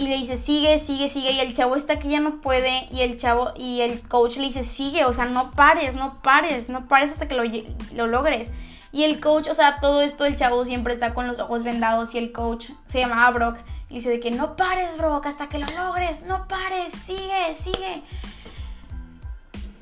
y 0.00 0.08
le 0.08 0.16
dice, 0.16 0.36
sigue, 0.38 0.78
sigue, 0.78 1.08
sigue, 1.08 1.32
y 1.32 1.40
el 1.40 1.52
chavo 1.52 1.76
está 1.76 1.98
que 1.98 2.08
ya 2.08 2.20
no 2.20 2.40
puede, 2.40 2.88
y 2.90 3.02
el 3.02 3.18
chavo, 3.18 3.50
y 3.56 3.82
el 3.82 4.00
coach 4.00 4.38
le 4.38 4.46
dice, 4.46 4.62
sigue, 4.62 5.04
o 5.04 5.12
sea, 5.12 5.26
no 5.26 5.50
pares, 5.50 5.94
no 5.94 6.16
pares, 6.22 6.70
no 6.70 6.88
pares 6.88 7.12
hasta 7.12 7.28
que 7.28 7.34
lo, 7.34 7.42
lo 7.94 8.06
logres. 8.06 8.50
Y 8.92 9.04
el 9.04 9.20
coach, 9.20 9.48
o 9.48 9.54
sea, 9.54 9.76
todo 9.80 10.02
esto 10.02 10.24
el 10.24 10.36
chavo 10.36 10.64
siempre 10.64 10.94
está 10.94 11.14
con 11.14 11.26
los 11.26 11.38
ojos 11.38 11.62
vendados 11.62 12.14
y 12.14 12.18
el 12.18 12.32
coach 12.32 12.70
se 12.86 12.98
llamaba 12.98 13.30
Brock 13.30 13.58
y 13.88 13.94
dice 13.94 14.10
de 14.10 14.20
que 14.20 14.30
no 14.30 14.56
pares, 14.56 14.96
Brock, 14.98 15.26
hasta 15.26 15.48
que 15.48 15.58
lo 15.58 15.66
logres, 15.66 16.22
no 16.22 16.48
pares, 16.48 16.92
sigue, 17.04 17.54
sigue. 17.60 18.02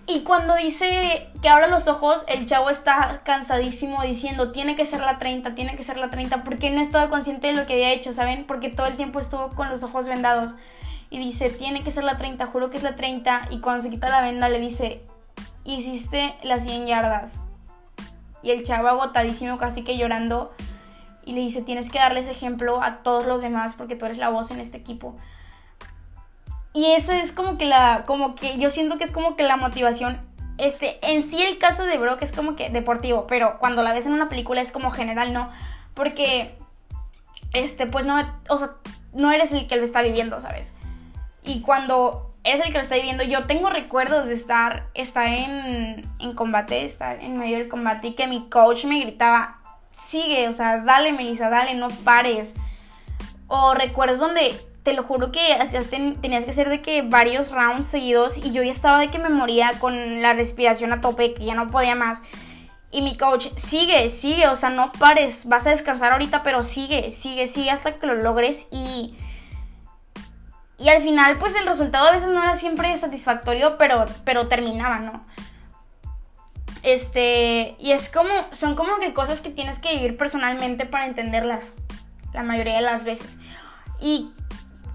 Y 0.06 0.20
cuando 0.20 0.54
dice 0.56 1.28
que 1.42 1.48
abra 1.50 1.66
los 1.66 1.86
ojos, 1.86 2.24
el 2.28 2.46
chavo 2.46 2.70
está 2.70 3.20
cansadísimo 3.24 4.02
diciendo, 4.02 4.52
tiene 4.52 4.74
que 4.74 4.86
ser 4.86 5.00
la 5.00 5.18
30, 5.18 5.54
tiene 5.54 5.76
que 5.76 5.82
ser 5.82 5.98
la 5.98 6.08
30, 6.08 6.44
porque 6.44 6.70
no 6.70 6.80
estaba 6.80 7.10
consciente 7.10 7.48
de 7.48 7.52
lo 7.52 7.66
que 7.66 7.74
había 7.74 7.92
hecho, 7.92 8.14
¿saben? 8.14 8.46
Porque 8.46 8.70
todo 8.70 8.86
el 8.86 8.96
tiempo 8.96 9.20
estuvo 9.20 9.50
con 9.50 9.68
los 9.68 9.82
ojos 9.82 10.06
vendados. 10.06 10.54
Y 11.10 11.18
dice, 11.18 11.50
tiene 11.50 11.84
que 11.84 11.92
ser 11.92 12.04
la 12.04 12.16
30, 12.16 12.46
juro 12.46 12.70
que 12.70 12.78
es 12.78 12.82
la 12.82 12.96
30. 12.96 13.48
Y 13.50 13.60
cuando 13.60 13.82
se 13.82 13.90
quita 13.90 14.08
la 14.08 14.22
venda 14.22 14.48
le 14.48 14.60
dice, 14.60 15.02
hiciste 15.64 16.34
las 16.42 16.62
100 16.62 16.86
yardas. 16.86 17.47
Y 18.42 18.50
el 18.50 18.64
chavo 18.64 18.88
agotadísimo, 18.88 19.58
casi 19.58 19.82
que 19.82 19.96
llorando. 19.96 20.52
Y 21.24 21.32
le 21.32 21.40
dice, 21.40 21.62
tienes 21.62 21.90
que 21.90 21.98
darles 21.98 22.28
ejemplo 22.28 22.82
a 22.82 23.02
todos 23.02 23.26
los 23.26 23.42
demás 23.42 23.74
porque 23.76 23.96
tú 23.96 24.06
eres 24.06 24.18
la 24.18 24.30
voz 24.30 24.50
en 24.50 24.60
este 24.60 24.78
equipo. 24.78 25.16
Y 26.72 26.92
eso 26.92 27.12
es 27.12 27.32
como 27.32 27.58
que 27.58 27.64
la, 27.64 28.04
como 28.06 28.34
que 28.34 28.58
yo 28.58 28.70
siento 28.70 28.98
que 28.98 29.04
es 29.04 29.10
como 29.10 29.36
que 29.36 29.42
la 29.42 29.56
motivación, 29.56 30.20
este, 30.58 30.98
en 31.02 31.28
sí 31.28 31.42
el 31.42 31.58
caso 31.58 31.82
de 31.84 31.98
Brock 31.98 32.22
es 32.22 32.32
como 32.32 32.56
que 32.56 32.70
deportivo, 32.70 33.26
pero 33.26 33.58
cuando 33.58 33.82
la 33.82 33.92
ves 33.92 34.06
en 34.06 34.12
una 34.12 34.28
película 34.28 34.60
es 34.60 34.70
como 34.70 34.90
general, 34.90 35.32
¿no? 35.32 35.50
Porque, 35.94 36.56
este, 37.52 37.86
pues 37.86 38.06
no, 38.06 38.16
o 38.48 38.58
sea, 38.58 38.70
no 39.12 39.32
eres 39.32 39.52
el 39.52 39.66
que 39.66 39.76
lo 39.76 39.84
está 39.84 40.02
viviendo, 40.02 40.40
¿sabes? 40.40 40.72
Y 41.42 41.62
cuando 41.62 42.27
eres 42.44 42.64
el 42.64 42.72
que 42.72 42.78
lo 42.78 42.82
está 42.82 42.94
viviendo, 42.96 43.24
yo 43.24 43.46
tengo 43.46 43.70
recuerdos 43.70 44.26
de 44.26 44.34
estar, 44.34 44.86
estar 44.94 45.26
en, 45.26 46.08
en 46.18 46.32
combate, 46.34 46.84
estar 46.84 47.20
en 47.20 47.38
medio 47.38 47.58
del 47.58 47.68
combate 47.68 48.08
y 48.08 48.12
que 48.14 48.26
mi 48.26 48.48
coach 48.48 48.84
me 48.84 49.00
gritaba, 49.00 49.58
sigue, 50.08 50.48
o 50.48 50.52
sea, 50.52 50.78
dale, 50.78 51.12
Melissa, 51.12 51.48
dale, 51.48 51.74
no 51.74 51.88
pares. 51.88 52.52
O 53.46 53.74
recuerdos 53.74 54.18
donde 54.18 54.54
te 54.82 54.94
lo 54.94 55.02
juro 55.02 55.32
que 55.32 55.40
tenías 56.20 56.44
que 56.44 56.50
hacer 56.50 56.68
de 56.68 56.80
que 56.80 57.02
varios 57.02 57.50
rounds 57.50 57.88
seguidos 57.88 58.38
y 58.38 58.52
yo 58.52 58.62
ya 58.62 58.70
estaba 58.70 59.00
de 59.00 59.08
que 59.08 59.18
me 59.18 59.28
moría 59.28 59.72
con 59.80 60.22
la 60.22 60.32
respiración 60.32 60.92
a 60.92 61.00
tope, 61.00 61.34
que 61.34 61.44
ya 61.44 61.54
no 61.54 61.68
podía 61.68 61.94
más. 61.94 62.20
Y 62.90 63.02
mi 63.02 63.18
coach, 63.18 63.48
sigue, 63.56 64.08
sigue, 64.08 64.48
o 64.48 64.56
sea, 64.56 64.70
no 64.70 64.92
pares, 64.92 65.46
vas 65.46 65.66
a 65.66 65.70
descansar 65.70 66.12
ahorita, 66.12 66.42
pero 66.42 66.62
sigue, 66.62 67.12
sigue, 67.12 67.48
sigue 67.48 67.70
hasta 67.70 67.98
que 67.98 68.06
lo 68.06 68.14
logres 68.14 68.66
y... 68.70 69.14
Y 70.78 70.88
al 70.88 71.02
final, 71.02 71.38
pues 71.38 71.54
el 71.56 71.66
resultado 71.66 72.08
a 72.08 72.12
veces 72.12 72.28
no 72.28 72.42
era 72.42 72.54
siempre 72.56 72.96
satisfactorio, 72.96 73.76
pero, 73.76 74.04
pero 74.24 74.48
terminaba, 74.48 74.98
¿no? 75.00 75.24
Este, 76.84 77.76
y 77.80 77.90
es 77.90 78.08
como, 78.08 78.30
son 78.52 78.76
como 78.76 78.98
que 78.98 79.12
cosas 79.12 79.40
que 79.40 79.50
tienes 79.50 79.78
que 79.80 79.94
vivir 79.94 80.16
personalmente 80.16 80.86
para 80.86 81.06
entenderlas, 81.06 81.72
la 82.32 82.44
mayoría 82.44 82.76
de 82.76 82.82
las 82.82 83.04
veces. 83.04 83.36
Y 84.00 84.30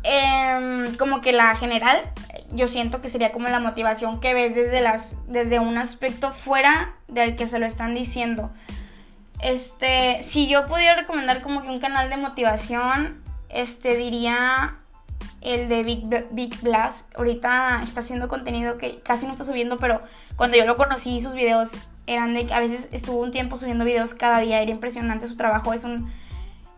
Em, 0.04 0.98
como 0.98 1.22
que 1.22 1.32
la 1.32 1.56
general, 1.56 2.02
yo 2.52 2.68
siento 2.68 3.02
que 3.02 3.10
sería 3.10 3.32
como 3.32 3.48
la 3.48 3.60
motivación 3.60 4.20
que 4.20 4.34
ves 4.34 4.54
desde, 4.54 4.82
las, 4.82 5.16
desde 5.28 5.60
un 5.60 5.78
aspecto 5.78 6.34
fuera 6.34 6.94
del 7.08 7.38
que 7.38 7.48
se 7.48 7.58
lo 7.58 7.66
están 7.66 7.96
diciendo. 7.96 8.52
Este, 9.40 10.22
si 10.22 10.48
yo 10.50 10.66
pudiera 10.66 10.96
recomendar 10.96 11.42
como 11.42 11.62
que 11.62 11.70
un 11.70 11.80
canal 11.80 12.10
de 12.10 12.18
motivación, 12.18 13.24
este 13.48 13.96
diría 13.96 14.76
el 15.42 15.70
de 15.70 15.84
Big, 15.84 16.06
Big 16.32 16.60
Blast. 16.62 17.02
Ahorita 17.16 17.80
está 17.84 18.02
haciendo 18.02 18.28
contenido 18.28 18.78
que 18.78 18.98
casi 19.00 19.26
no 19.26 19.34
está 19.34 19.46
subiendo, 19.46 19.78
pero 19.78 20.02
cuando 20.36 20.58
yo 20.58 20.66
lo 20.66 20.76
conocí 20.76 21.20
sus 21.20 21.34
videos 21.34 21.70
eran 22.06 22.34
de 22.34 22.46
que 22.46 22.54
a 22.54 22.60
veces 22.60 22.90
estuvo 22.92 23.20
un 23.20 23.32
tiempo 23.32 23.56
subiendo 23.56 23.86
videos 23.86 24.14
cada 24.14 24.40
día, 24.40 24.62
era 24.62 24.72
impresionante 24.72 25.28
su 25.28 25.38
trabajo, 25.38 25.74
es 25.74 25.84
un 25.84 26.12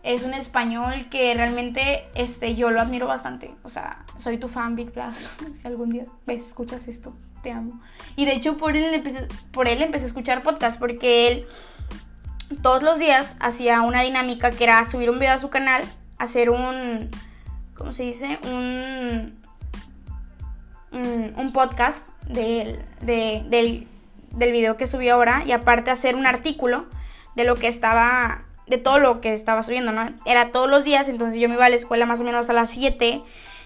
es 0.06 0.24
un 0.24 0.36
español 0.36 1.08
que 1.10 1.34
realmente 1.34 2.06
este, 2.14 2.54
yo 2.54 2.70
lo 2.70 2.80
admiro 2.80 3.08
bastante. 3.08 3.56
O 3.64 3.70
sea, 3.70 4.06
soy 4.20 4.38
tu 4.38 4.48
fan, 4.50 4.76
Big 4.76 4.92
Plus. 4.92 5.18
si 5.62 5.68
algún 5.68 5.90
día 5.90 6.06
ves, 6.28 6.44
escuchas 6.46 6.88
esto, 6.88 7.14
te 7.42 7.52
amo. 7.52 7.82
Y 8.16 8.26
de 8.26 8.34
hecho 8.34 8.56
por 8.56 8.78
él 8.78 8.94
empecé, 8.94 9.28
por 9.52 9.68
él 9.68 9.82
empecé 9.82 10.06
a 10.06 10.08
escuchar 10.08 10.44
podcast 10.44 10.80
porque 10.80 11.28
él 11.28 11.48
todos 12.62 12.84
los 12.84 13.00
días 13.00 13.36
hacía 13.40 13.82
una 13.82 14.04
dinámica 14.04 14.52
que 14.52 14.66
era 14.66 14.86
subir 14.86 15.10
un 15.10 15.18
video 15.18 15.34
a 15.34 15.40
su 15.40 15.50
canal, 15.50 15.84
hacer 16.20 16.52
un, 16.52 17.10
¿cómo 17.76 17.94
se 17.94 18.04
dice? 18.04 18.40
Un, 18.44 19.38
un, 20.92 21.54
podcast 21.54 22.08
del, 22.28 22.80
del, 23.02 23.88
del 24.32 24.52
video 24.52 24.78
que 24.78 24.88
subió 24.88 25.16
ahora 25.16 25.44
y 25.46 25.52
aparte 25.52 25.92
hacer 25.92 26.16
un 26.16 26.26
artículo 26.26 26.86
de 27.36 27.44
lo 27.44 27.56
que 27.56 27.68
estaba 27.68 28.46
de 28.68 28.78
todo 28.78 28.98
lo 28.98 29.22
que 29.22 29.34
estaba 29.34 29.62
subiendo, 29.64 29.92
¿no? 29.92 30.08
Era 30.26 30.52
todos 30.52 30.70
los 30.70 30.84
días, 30.84 31.08
entonces 31.08 31.40
yo 31.40 31.48
me 31.48 31.56
iba 31.56 31.66
a 31.66 31.70
la 31.70 31.76
escuela 31.76 32.06
más 32.06 32.22
o 32.22 32.24
menos 32.24 32.50
a 32.50 32.54
las 32.54 32.72
7 32.72 33.22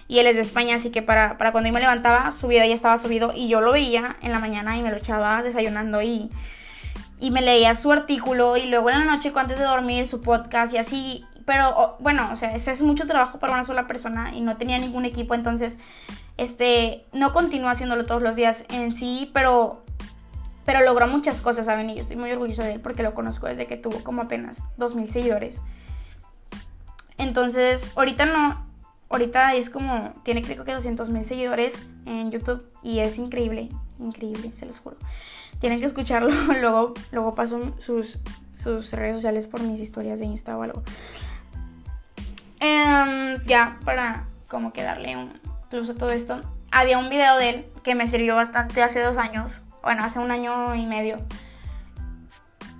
y 0.08 0.18
él 0.18 0.26
es 0.26 0.36
de 0.36 0.42
España, 0.42 0.76
así 0.76 0.90
que 0.90 1.02
para, 1.02 1.36
cuando 1.52 1.68
yo 1.68 1.72
me 1.72 1.80
levantaba, 1.80 2.32
su 2.32 2.48
video 2.48 2.66
ya 2.66 2.74
estaba 2.74 2.98
subido 2.98 3.32
y 3.34 3.48
yo 3.48 3.60
lo 3.60 3.72
veía 3.72 4.16
en 4.20 4.32
la 4.32 4.40
mañana 4.40 4.76
y 4.76 4.82
me 4.82 4.90
lo 4.90 4.96
echaba 4.96 5.42
desayunando 5.42 6.02
y, 6.02 6.30
y 7.18 7.30
me 7.30 7.40
leía 7.40 7.74
su 7.74 7.92
artículo 7.92 8.56
y 8.56 8.66
luego 8.66 8.90
en 8.90 8.98
la 8.98 9.04
noche 9.06 9.32
antes 9.34 9.58
de 9.58 9.64
dormir 9.64 10.06
su 10.06 10.20
podcast 10.20 10.74
y 10.74 10.78
así, 10.78 11.24
pero 11.46 11.96
bueno, 12.00 12.30
o 12.32 12.36
sea, 12.36 12.54
ese 12.54 12.70
es 12.70 12.82
mucho 12.82 13.06
trabajo 13.06 13.38
para 13.38 13.54
una 13.54 13.64
sola 13.64 13.86
persona 13.86 14.34
y 14.34 14.40
no 14.40 14.56
tenía 14.56 14.78
ningún 14.78 15.04
equipo, 15.04 15.34
entonces, 15.34 15.76
este, 16.36 17.04
no 17.12 17.32
continúa 17.32 17.72
haciéndolo 17.72 18.06
todos 18.06 18.22
los 18.22 18.36
días 18.36 18.64
en 18.70 18.92
sí, 18.92 19.30
pero 19.32 19.82
pero 20.64 20.84
logró 20.84 21.08
muchas 21.08 21.40
cosas, 21.40 21.66
¿saben? 21.66 21.90
Y 21.90 21.96
yo 21.96 22.02
estoy 22.02 22.16
muy 22.16 22.30
orgullosa 22.30 22.62
de 22.62 22.74
él 22.74 22.80
porque 22.80 23.02
lo 23.02 23.12
conozco 23.12 23.46
desde 23.48 23.66
que 23.66 23.76
tuvo 23.76 24.04
como 24.04 24.22
apenas 24.22 24.62
2.000 24.78 25.08
seguidores. 25.08 25.60
Entonces, 27.18 27.90
ahorita 27.96 28.26
no, 28.26 28.64
ahorita 29.08 29.54
es 29.54 29.68
como, 29.68 30.12
tiene 30.22 30.42
creo 30.42 30.64
que 30.64 30.72
200.000 30.72 31.24
seguidores 31.24 31.74
en 32.06 32.30
YouTube 32.30 32.64
y 32.82 33.00
es 33.00 33.18
increíble, 33.18 33.68
increíble, 33.98 34.52
se 34.52 34.64
los 34.64 34.78
juro. 34.78 34.96
Tienen 35.58 35.80
que 35.80 35.86
escucharlo, 35.86 36.30
luego, 36.60 36.94
luego 37.10 37.34
paso 37.34 37.74
sus, 37.80 38.20
sus 38.54 38.92
redes 38.92 39.16
sociales 39.16 39.46
por 39.46 39.62
mis 39.62 39.80
historias 39.80 40.20
de 40.20 40.26
Insta 40.26 40.56
o 40.56 40.62
algo. 40.62 40.82
Em, 42.60 43.42
ya, 43.46 43.78
para 43.84 44.26
como 44.48 44.72
que 44.72 44.82
darle 44.82 45.16
un 45.16 45.40
plus 45.70 45.88
a 45.88 45.94
todo 45.94 46.10
esto, 46.10 46.42
había 46.70 46.98
un 46.98 47.08
video 47.08 47.36
de 47.36 47.48
él 47.48 47.66
que 47.82 47.94
me 47.94 48.06
sirvió 48.06 48.36
bastante 48.36 48.82
hace 48.82 49.00
dos 49.00 49.16
años, 49.16 49.60
bueno, 49.82 50.04
hace 50.04 50.18
un 50.18 50.30
año 50.30 50.74
y 50.74 50.86
medio, 50.86 51.16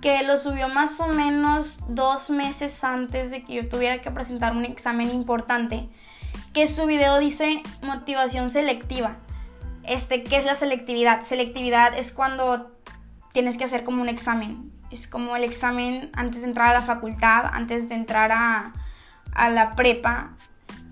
que 0.01 0.21
lo 0.23 0.37
subió 0.37 0.69
más 0.69 0.99
o 0.99 1.07
menos 1.07 1.79
dos 1.87 2.29
meses 2.29 2.83
antes 2.83 3.31
de 3.31 3.43
que 3.43 3.53
yo 3.53 3.69
tuviera 3.69 4.01
que 4.01 4.11
presentar 4.11 4.55
un 4.55 4.65
examen 4.65 5.09
importante, 5.09 5.89
que 6.53 6.67
su 6.67 6.85
video 6.85 7.17
dice 7.17 7.63
motivación 7.81 8.49
selectiva. 8.49 9.17
Este, 9.83 10.23
¿qué 10.23 10.37
es 10.37 10.45
la 10.45 10.55
selectividad? 10.55 11.21
Selectividad 11.21 11.97
es 11.97 12.11
cuando 12.11 12.71
tienes 13.31 13.57
que 13.57 13.63
hacer 13.63 13.83
como 13.83 14.01
un 14.01 14.09
examen. 14.09 14.71
Es 14.91 15.07
como 15.07 15.35
el 15.35 15.43
examen 15.43 16.11
antes 16.13 16.41
de 16.41 16.47
entrar 16.47 16.69
a 16.69 16.73
la 16.73 16.81
facultad, 16.81 17.45
antes 17.51 17.87
de 17.87 17.95
entrar 17.95 18.31
a, 18.31 18.73
a 19.33 19.49
la 19.49 19.71
prepa. 19.71 20.31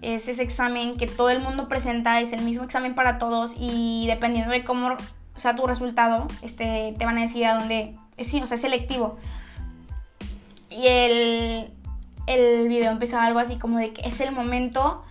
Es 0.02 0.28
ese 0.28 0.44
examen 0.44 0.98
que 0.98 1.08
todo 1.08 1.30
el 1.30 1.42
mundo 1.42 1.68
presenta, 1.68 2.22
es 2.22 2.32
el 2.32 2.42
mismo 2.42 2.64
examen 2.64 2.96
para 2.96 3.18
todos 3.18 3.54
y 3.60 4.06
dependiendo 4.08 4.52
de 4.52 4.64
cómo 4.64 4.96
sea 5.36 5.56
tu 5.56 5.66
resultado, 5.68 6.28
este, 6.42 6.94
te 6.98 7.06
van 7.06 7.18
a 7.18 7.22
decir 7.22 7.46
a 7.46 7.58
dónde, 7.58 7.96
es, 8.18 8.34
o 8.34 8.48
sea, 8.48 8.56
es 8.56 8.62
selectivo. 8.62 9.18
Y 10.70 10.88
el, 10.88 11.74
el 12.28 12.68
video 12.68 12.92
empezaba 12.92 13.26
algo 13.26 13.40
así 13.40 13.58
como 13.58 13.80
de 13.80 13.92
que 13.92 14.08
es 14.08 14.20
el 14.22 14.32
momento 14.32 15.04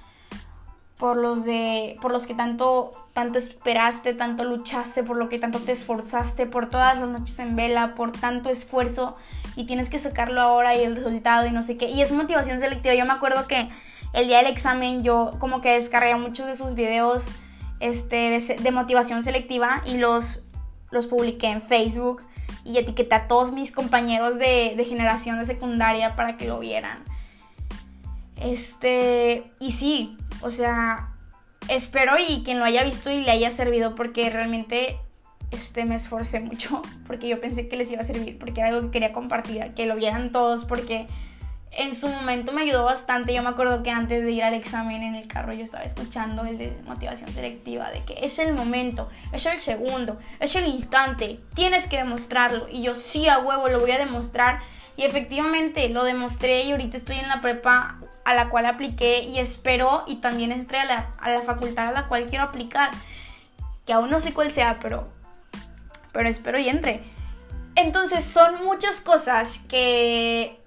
por 0.98 1.16
los 1.16 1.44
de 1.44 1.96
por 2.02 2.11
los 2.11 2.26
que 2.26 2.34
tanto 2.34 2.90
tanto 3.12 3.38
esperaste, 3.38 4.14
tanto 4.14 4.44
luchaste, 4.44 5.02
por 5.04 5.16
lo 5.16 5.28
que 5.28 5.38
tanto 5.38 5.61
te 5.61 5.72
esforzaste, 5.72 6.46
por 6.46 6.68
todas 6.68 6.98
las 6.98 7.08
noches 7.08 7.38
en 7.38 7.54
vela, 7.54 7.94
por 7.94 8.12
tanto 8.12 8.50
esfuerzo 8.50 9.16
y 9.56 9.64
tienes 9.64 9.88
que 9.88 9.98
sacarlo 9.98 10.40
ahora 10.40 10.76
y 10.76 10.82
el 10.82 10.96
resultado 10.96 11.46
y 11.46 11.52
no 11.52 11.62
sé 11.62 11.76
qué. 11.76 11.88
Y 11.90 12.02
es 12.02 12.12
motivación 12.12 12.61
selectiva. 12.61 12.94
Yo 12.94 13.04
me 13.04 13.12
acuerdo 13.12 13.46
que 13.46 13.68
el 14.12 14.26
día 14.26 14.38
del 14.38 14.46
examen 14.48 15.02
yo 15.02 15.32
como 15.38 15.61
que 15.61 15.72
descargué 15.72 16.14
muchos 16.16 16.46
de 16.46 16.54
sus 16.54 16.74
videos 16.74 17.24
este, 17.80 18.56
de, 18.61 18.70
motivación 18.70 19.22
selectiva 19.22 19.82
y 19.87 19.98
los, 19.98 20.42
los 20.90 21.06
publiqué 21.06 21.48
en 21.48 21.62
Facebook 21.62 22.22
y 22.64 22.78
etiqueté 22.78 23.14
a 23.14 23.28
todos 23.28 23.52
mis 23.52 23.72
compañeros 23.72 24.38
de, 24.38 24.74
de 24.76 24.84
generación 24.84 25.38
de 25.38 25.46
secundaria 25.46 26.16
para 26.16 26.37
que 26.37 26.48
lo 26.48 26.58
vieran. 26.58 27.04
Este, 28.37 29.50
y 29.58 29.72
sí, 29.72 30.16
o 30.42 30.51
sea, 30.51 31.11
espero 31.68 32.14
y 32.18 32.42
quien 32.42 32.59
lo 32.59 32.64
haya 32.64 32.83
visto 32.83 33.11
y 33.11 33.20
le 33.20 33.31
haya 33.31 33.51
servido 33.51 33.94
porque 33.94 34.31
realmente 34.31 34.98
este, 35.51 35.85
me 35.85 35.96
esforcé 35.96 36.40
mucho 36.40 36.83
porque 37.07 37.29
yo 37.29 37.40
pensé 37.40 37.68
que 37.68 37.77
les 37.77 37.90
iba 37.90 38.03
a 38.03 38.05
servir, 38.05 38.38
porque 38.38 38.61
era 38.61 38.68
algo 38.68 38.83
que 38.83 38.90
quería 38.90 39.12
compartir, 39.12 39.72
que 39.74 39.87
lo 39.87 39.96
vieran 39.96 40.33
todos, 40.33 40.64
porque 40.64 41.07
en 41.72 41.94
su 41.94 42.09
momento 42.09 42.53
me 42.53 42.62
ayudó 42.62 42.85
bastante. 42.85 43.35
Yo 43.35 43.42
me 43.42 43.51
acuerdo 43.51 43.83
que 43.83 43.90
antes 43.90 44.24
de 44.24 44.33
ir 44.33 44.42
al 44.42 44.55
examen 44.55 45.03
en 45.03 45.14
el 45.14 45.29
carro 45.29 45.53
yo 45.53 45.62
estaba 45.62 45.85
escuchando 45.85 46.44
el 46.44 46.59
de 46.59 46.77
motivación 46.87 47.31
selectiva, 47.31 47.90
de 47.90 48.05
que 48.05 48.24
es 48.24 48.38
el 48.38 48.55
momento, 48.55 49.09
es 49.33 49.46
el 49.46 49.61
segundo, 49.61 50.18
es 50.40 50.55
el 50.57 50.66
instante, 50.66 51.38
tienes 51.55 51.87
que 51.87 51.98
demostrarlo. 51.98 52.68
Y 52.70 52.83
yo 52.83 52.96
sí 52.96 53.29
a 53.29 53.38
huevo 53.38 53.68
lo 53.68 53.81
voy 53.81 53.90
a 53.92 53.98
demostrar. 53.98 54.61
Y 54.96 55.05
efectivamente 55.05 55.88
lo 55.90 56.03
demostré 56.03 56.64
y 56.64 56.72
ahorita 56.72 56.96
estoy 56.96 57.18
en 57.18 57.29
la 57.29 57.40
prepa 57.40 58.01
a 58.28 58.34
la 58.34 58.50
cual 58.50 58.66
apliqué 58.66 59.20
y 59.20 59.38
espero 59.38 60.04
y 60.06 60.16
también 60.16 60.52
entré 60.52 60.80
a 60.80 60.84
la, 60.84 61.14
a 61.18 61.30
la 61.30 61.40
facultad 61.40 61.88
a 61.88 61.92
la 61.92 62.08
cual 62.08 62.26
quiero 62.26 62.44
aplicar. 62.44 62.90
Que 63.86 63.94
aún 63.94 64.10
no 64.10 64.20
sé 64.20 64.34
cuál 64.34 64.52
sea, 64.52 64.78
pero, 64.82 65.08
pero 66.12 66.28
espero 66.28 66.58
y 66.58 66.68
entre. 66.68 67.02
Entonces 67.74 68.22
son 68.24 68.62
muchas 68.64 69.00
cosas 69.00 69.60
que 69.68 70.60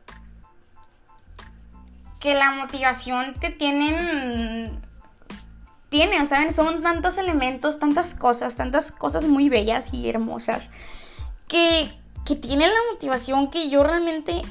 que 2.19 2.34
la 2.34 2.52
motivación 2.52 3.34
te 3.36 3.52
tienen 3.52 4.82
tiene, 5.89 6.26
¿saben? 6.26 6.54
Son 6.54 6.82
tantos 6.82 7.19
elementos, 7.19 7.78
tantas 7.78 8.15
cosas, 8.15 8.56
tantas 8.56 8.91
cosas 8.91 9.26
muy 9.26 9.50
bellas 9.50 9.93
y 9.93 10.10
hermosas 10.10 10.69
que, 11.47 11.91
que 12.26 12.36
tienen 12.36 12.69
la 12.69 12.93
motivación 12.93 13.52
que 13.52 13.69
yo 13.69 13.84
realmente 13.84 14.41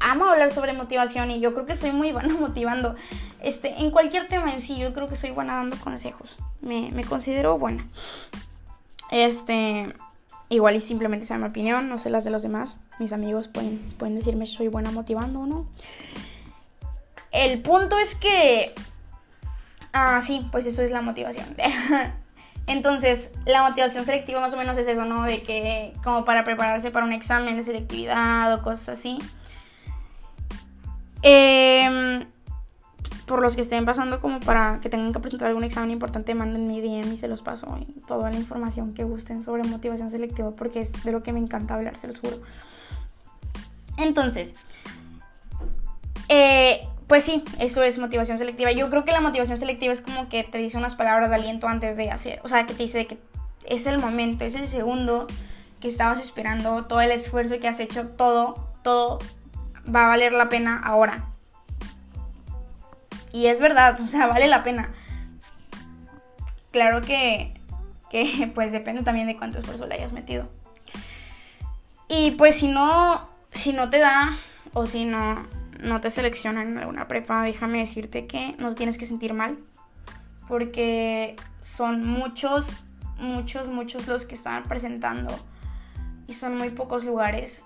amo 0.00 0.26
hablar 0.26 0.50
sobre 0.50 0.72
motivación 0.72 1.30
y 1.30 1.40
yo 1.40 1.52
creo 1.54 1.66
que 1.66 1.74
soy 1.74 1.92
muy 1.92 2.12
buena 2.12 2.34
motivando. 2.40 2.94
Este, 3.40 3.80
en 3.80 3.90
cualquier 3.90 4.28
tema 4.28 4.52
en 4.52 4.60
sí, 4.60 4.78
yo 4.78 4.92
creo 4.92 5.08
que 5.08 5.16
soy 5.16 5.30
buena 5.30 5.56
dando 5.56 5.76
consejos. 5.78 6.36
Me, 6.60 6.90
me 6.92 7.04
considero 7.04 7.58
buena. 7.58 7.86
Este, 9.10 9.94
igual 10.48 10.76
y 10.76 10.80
simplemente 10.80 11.26
sea 11.26 11.38
mi 11.38 11.46
opinión, 11.46 11.88
no 11.88 11.98
sé 11.98 12.10
las 12.10 12.24
de 12.24 12.30
los 12.30 12.42
demás. 12.42 12.78
Mis 12.98 13.12
amigos 13.12 13.48
pueden, 13.48 13.78
pueden 13.98 14.14
decirme 14.14 14.46
si 14.46 14.56
soy 14.56 14.68
buena 14.68 14.90
motivando 14.90 15.40
o 15.40 15.46
no. 15.46 15.66
El 17.30 17.60
punto 17.60 17.98
es 17.98 18.14
que... 18.14 18.74
Ah, 19.92 20.20
sí, 20.20 20.46
pues 20.52 20.66
eso 20.66 20.82
es 20.82 20.90
la 20.90 21.02
motivación. 21.02 21.56
Entonces, 22.66 23.30
la 23.46 23.66
motivación 23.66 24.04
selectiva 24.04 24.40
más 24.40 24.52
o 24.52 24.56
menos 24.58 24.76
es 24.76 24.86
eso, 24.86 25.04
¿no? 25.06 25.24
De 25.24 25.42
que 25.42 25.94
como 26.04 26.26
para 26.26 26.44
prepararse 26.44 26.90
para 26.90 27.06
un 27.06 27.12
examen 27.12 27.56
de 27.56 27.64
selectividad 27.64 28.52
o 28.52 28.62
cosas 28.62 28.90
así. 28.90 29.18
Em, 31.22 32.26
por 33.26 33.42
los 33.42 33.54
que 33.54 33.60
estén 33.60 33.84
pasando 33.84 34.20
como 34.20 34.40
para 34.40 34.80
que 34.80 34.88
tengan 34.88 35.12
que 35.12 35.20
presentar 35.20 35.48
algún 35.48 35.64
examen 35.64 35.90
importante, 35.90 36.34
manden 36.34 36.66
mi 36.66 36.80
DM 36.80 37.12
y 37.12 37.16
se 37.16 37.28
los 37.28 37.42
paso. 37.42 37.66
Toda 38.06 38.30
la 38.30 38.36
información 38.36 38.94
que 38.94 39.04
gusten 39.04 39.42
sobre 39.42 39.64
motivación 39.64 40.10
selectiva 40.10 40.52
porque 40.52 40.80
es 40.80 41.04
de 41.04 41.12
lo 41.12 41.22
que 41.22 41.32
me 41.32 41.38
encanta 41.38 41.74
hablar, 41.74 41.98
se 41.98 42.06
los 42.06 42.18
juro. 42.20 42.38
Entonces, 43.98 44.54
eh, 46.28 46.86
pues 47.06 47.24
sí, 47.24 47.42
eso 47.58 47.82
es 47.82 47.98
motivación 47.98 48.38
selectiva. 48.38 48.72
Yo 48.72 48.88
creo 48.90 49.04
que 49.04 49.12
la 49.12 49.20
motivación 49.20 49.58
selectiva 49.58 49.92
es 49.92 50.00
como 50.00 50.28
que 50.28 50.44
te 50.44 50.58
dice 50.58 50.78
unas 50.78 50.94
palabras 50.94 51.30
de 51.30 51.36
aliento 51.36 51.66
antes 51.66 51.96
de 51.96 52.10
hacer, 52.10 52.40
o 52.44 52.48
sea, 52.48 52.64
que 52.66 52.74
te 52.74 52.82
dice 52.82 53.06
que 53.06 53.18
es 53.66 53.86
el 53.86 53.98
momento, 53.98 54.44
es 54.44 54.54
el 54.54 54.68
segundo 54.68 55.26
que 55.80 55.88
estabas 55.88 56.20
esperando, 56.20 56.86
todo 56.86 57.00
el 57.00 57.10
esfuerzo 57.10 57.58
que 57.58 57.68
has 57.68 57.80
hecho, 57.80 58.08
todo, 58.08 58.68
todo 58.82 59.18
va 59.94 60.04
a 60.04 60.08
valer 60.08 60.32
la 60.32 60.48
pena 60.48 60.80
ahora. 60.84 61.24
Y 63.32 63.46
es 63.46 63.60
verdad, 63.60 64.00
o 64.04 64.08
sea, 64.08 64.26
vale 64.26 64.48
la 64.48 64.62
pena. 64.62 64.90
Claro 66.70 67.00
que, 67.00 67.54
que 68.10 68.50
pues 68.54 68.72
depende 68.72 69.02
también 69.02 69.26
de 69.26 69.36
cuánto 69.36 69.58
esfuerzo 69.58 69.86
le 69.86 69.96
hayas 69.96 70.12
metido. 70.12 70.48
Y 72.08 72.32
pues 72.32 72.56
si 72.56 72.68
no, 72.68 73.28
si 73.52 73.72
no 73.72 73.90
te 73.90 73.98
da 73.98 74.36
o 74.72 74.86
si 74.86 75.04
no 75.04 75.44
no 75.80 76.00
te 76.00 76.10
seleccionan 76.10 76.68
en 76.68 76.78
alguna 76.78 77.08
prepa, 77.08 77.42
déjame 77.42 77.78
decirte 77.78 78.26
que 78.26 78.54
no 78.58 78.74
tienes 78.74 78.98
que 78.98 79.06
sentir 79.06 79.32
mal, 79.32 79.58
porque 80.48 81.36
son 81.76 82.06
muchos, 82.06 82.66
muchos, 83.18 83.68
muchos 83.68 84.06
los 84.08 84.26
que 84.26 84.34
están 84.34 84.64
presentando 84.64 85.32
y 86.26 86.34
son 86.34 86.56
muy 86.56 86.70
pocos 86.70 87.04
lugares 87.04 87.62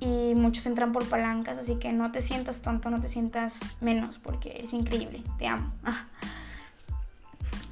y 0.00 0.34
muchos 0.34 0.66
entran 0.66 0.92
por 0.92 1.08
palancas, 1.08 1.58
así 1.58 1.76
que 1.76 1.92
no 1.92 2.12
te 2.12 2.22
sientas 2.22 2.60
tanto, 2.60 2.90
no 2.90 3.00
te 3.00 3.08
sientas 3.08 3.54
menos, 3.80 4.18
porque 4.18 4.60
es 4.64 4.72
increíble, 4.72 5.22
te 5.38 5.46
amo. 5.46 5.72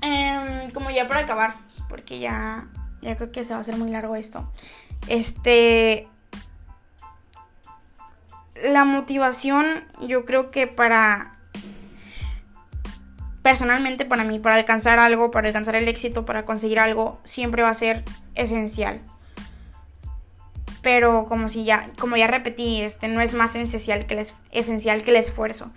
Em, 0.03 0.71
como 0.73 0.91
ya 0.91 1.09
para 1.09 1.21
acabar, 1.21 1.55
porque 1.89 2.19
ya, 2.19 2.69
ya 3.01 3.17
creo 3.17 3.33
que 3.33 3.45
se 3.45 3.53
va 3.53 3.57
a 3.57 3.61
hacer 3.61 3.77
muy 3.77 3.91
largo 3.91 4.15
esto. 4.15 4.49
Este, 5.09 6.07
la 8.63 8.85
motivación, 8.85 9.85
yo 10.07 10.25
creo 10.25 10.51
que 10.51 10.67
para 10.67 11.33
personalmente 13.43 14.05
para 14.05 14.25
mí, 14.25 14.41
para 14.41 14.57
alcanzar 14.57 14.99
algo, 14.99 15.31
para 15.31 15.47
alcanzar 15.47 15.77
el 15.77 15.87
éxito, 15.87 16.25
para 16.25 16.45
conseguir 16.45 16.81
algo, 16.81 17.21
siempre 17.23 17.63
va 17.63 17.69
a 17.69 17.75
ser 17.75 18.03
esencial. 18.35 19.01
Pero 20.87 21.27
como 21.27 21.49
si 21.49 21.65
ya, 21.65 21.91
como 21.99 22.17
ya 22.17 22.29
repetí, 22.29 22.81
este 22.81 23.09
no 23.09 23.21
es 23.21 23.35
más 23.35 23.57
esencial 23.57 24.07
que 24.07 24.15
el, 24.15 24.25
esencial 24.53 25.03
que 25.03 25.11
el 25.11 25.17
esfuerzo. 25.17 25.73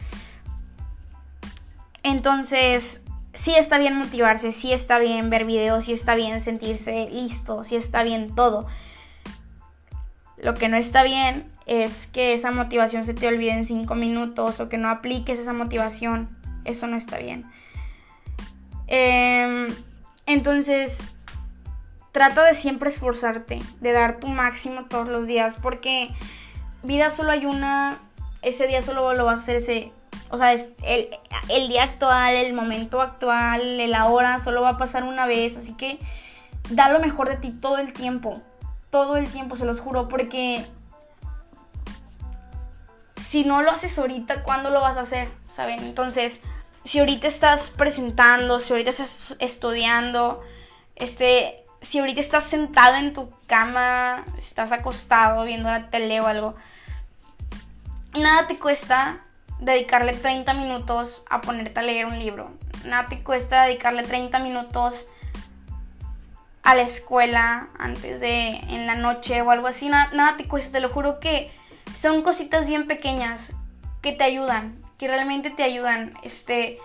Entonces, 2.04 3.02
sí 3.34 3.56
está 3.56 3.80
bien 3.80 3.98
motivarse, 3.98 4.52
sí 4.52 4.72
está 4.72 5.00
bien 5.00 5.32
ver 5.32 5.46
videos, 5.46 5.86
sí 5.86 5.94
está 5.94 6.14
bien 6.14 6.42
sentirse 6.42 7.10
listo, 7.10 7.64
sí 7.64 7.76
está 7.76 8.04
bien 8.04 8.36
todo. 8.36 8.68
Lo 10.38 10.54
que 10.54 10.70
no 10.70 10.78
está 10.78 11.02
bien 11.02 11.52
es 11.66 12.06
que 12.06 12.34
esa 12.34 12.52
motivación 12.52 13.04
se 13.04 13.16
te 13.16 13.28
olvide 13.28 13.54
en 13.54 13.66
cinco 13.66 13.96
minutos 13.96 14.60
o 14.60 14.70
que 14.70 14.78
no 14.78 14.90
apliques 14.90 15.40
esa 15.40 15.54
motivación. 15.54 16.30
Eso 16.66 16.86
no 16.86 16.98
está 16.98 17.18
bien. 17.18 17.46
Em, 18.86 19.70
entonces, 20.28 21.00
trata 22.12 22.44
de 22.46 22.54
siempre 22.54 22.90
esforzarte, 22.90 23.60
de 23.80 23.92
dar 23.92 24.20
tu 24.20 24.28
máximo 24.28 24.86
todos 24.86 25.08
los 25.08 25.28
días, 25.28 25.58
porque 25.62 26.10
vida 26.84 27.10
solo 27.10 27.32
hay 27.32 27.46
una, 27.46 28.00
ese 28.42 28.68
día 28.68 28.82
solo 28.82 29.14
lo 29.14 29.26
vas 29.26 29.40
a 29.40 29.44
hacer 29.44 29.56
ese, 29.58 29.92
o 30.30 30.38
sea, 30.38 30.54
es 30.54 30.74
el, 30.84 31.10
el 31.50 31.70
día 31.70 31.84
actual, 31.84 32.36
el 32.36 32.54
momento 32.54 33.02
actual, 33.02 33.80
el 33.80 33.94
ahora, 33.94 34.40
solo 34.40 34.62
va 34.62 34.70
a 34.70 34.78
pasar 34.78 35.04
una 35.04 35.26
vez, 35.26 35.58
así 35.58 35.74
que 35.74 36.00
da 36.70 36.90
lo 36.90 37.00
mejor 37.00 37.30
de 37.30 37.38
ti 37.38 37.52
todo 37.52 37.78
el 37.78 37.94
tiempo, 37.94 38.42
todo 38.90 39.18
el 39.18 39.30
tiempo, 39.30 39.56
se 39.56 39.66
los 39.66 39.80
juro, 39.80 40.08
porque 40.08 40.66
si 43.28 43.44
no 43.44 43.62
lo 43.62 43.72
haces 43.72 43.98
ahorita, 44.00 44.44
¿cuándo 44.44 44.72
lo 44.72 44.82
vas 44.82 44.98
a 44.98 45.02
hacer? 45.02 45.30
¿Saben? 45.54 45.80
Entonces, 45.80 46.40
si 46.84 47.00
ahorita 47.00 47.28
estás 47.28 47.70
presentando, 47.70 48.60
si 48.60 48.74
ahorita 48.74 48.90
estás 48.90 49.36
estudiando, 49.38 50.42
este, 50.96 51.66
si 51.82 52.00
ahorita 52.00 52.20
estás 52.20 52.44
sentado 52.46 52.96
en 52.96 53.14
tu 53.14 53.30
cama, 53.48 54.26
estás 54.38 54.72
acostado 54.72 55.44
viendo 55.46 55.70
la 55.70 55.90
tele 55.90 56.20
o 56.22 56.28
algo, 56.28 56.56
nada 58.14 58.48
te 58.48 58.58
cuesta 58.58 59.22
dedicarle 59.60 60.14
30 60.14 60.54
minutos 60.54 61.24
a 61.30 61.42
ponerte 61.42 61.80
a 61.80 61.84
leer 61.84 62.06
un 62.06 62.20
libro. 62.20 62.52
Nada 62.86 63.08
te 63.08 63.22
cuesta 63.24 63.64
dedicarle 63.64 64.04
30 64.04 64.40
minutos 64.40 65.06
a 66.64 66.76
la 66.76 66.82
escuela 66.84 67.70
antes 67.78 68.20
de 68.20 68.50
en 68.70 68.86
la 68.86 68.96
noche 68.96 69.42
o 69.42 69.52
algo 69.52 69.68
así. 69.68 69.90
Nada, 69.90 70.10
nada 70.14 70.38
te 70.38 70.48
cuesta, 70.48 70.72
te 70.72 70.80
lo 70.80 70.90
juro 70.90 71.20
que 71.20 71.52
son 72.00 72.22
cositas 72.22 72.68
bien 72.68 72.88
pequeñas 72.88 73.54
que 74.02 74.12
te 74.12 74.24
ayudan, 74.24 74.82
que 74.98 75.08
realmente 75.08 75.50
te 75.50 75.64
ayudan. 75.64 76.14
Este, 76.24 76.78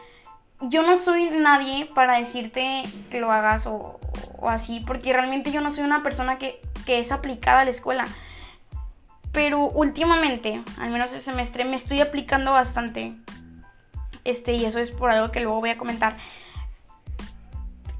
yo 0.60 0.82
no 0.82 0.96
soy 0.96 1.30
nadie 1.30 1.86
para 1.86 2.18
decirte 2.18 2.82
que 3.10 3.20
lo 3.20 3.30
hagas 3.30 3.66
o, 3.66 4.00
o 4.44 4.50
así, 4.50 4.80
porque 4.86 5.12
realmente 5.12 5.50
yo 5.50 5.60
no 5.60 5.70
soy 5.70 5.84
una 5.84 6.02
persona 6.02 6.38
que, 6.38 6.60
que 6.84 6.98
es 6.98 7.12
aplicada 7.12 7.60
a 7.60 7.64
la 7.64 7.70
escuela. 7.70 8.04
Pero 9.32 9.68
últimamente, 9.68 10.62
al 10.78 10.90
menos 10.90 11.10
este 11.10 11.20
semestre, 11.20 11.64
me 11.64 11.74
estoy 11.74 12.00
aplicando 12.00 12.52
bastante. 12.52 13.14
Este, 14.22 14.52
y 14.52 14.64
eso 14.64 14.78
es 14.78 14.90
por 14.90 15.10
algo 15.10 15.32
que 15.32 15.40
luego 15.40 15.60
voy 15.60 15.70
a 15.70 15.78
comentar. 15.78 16.16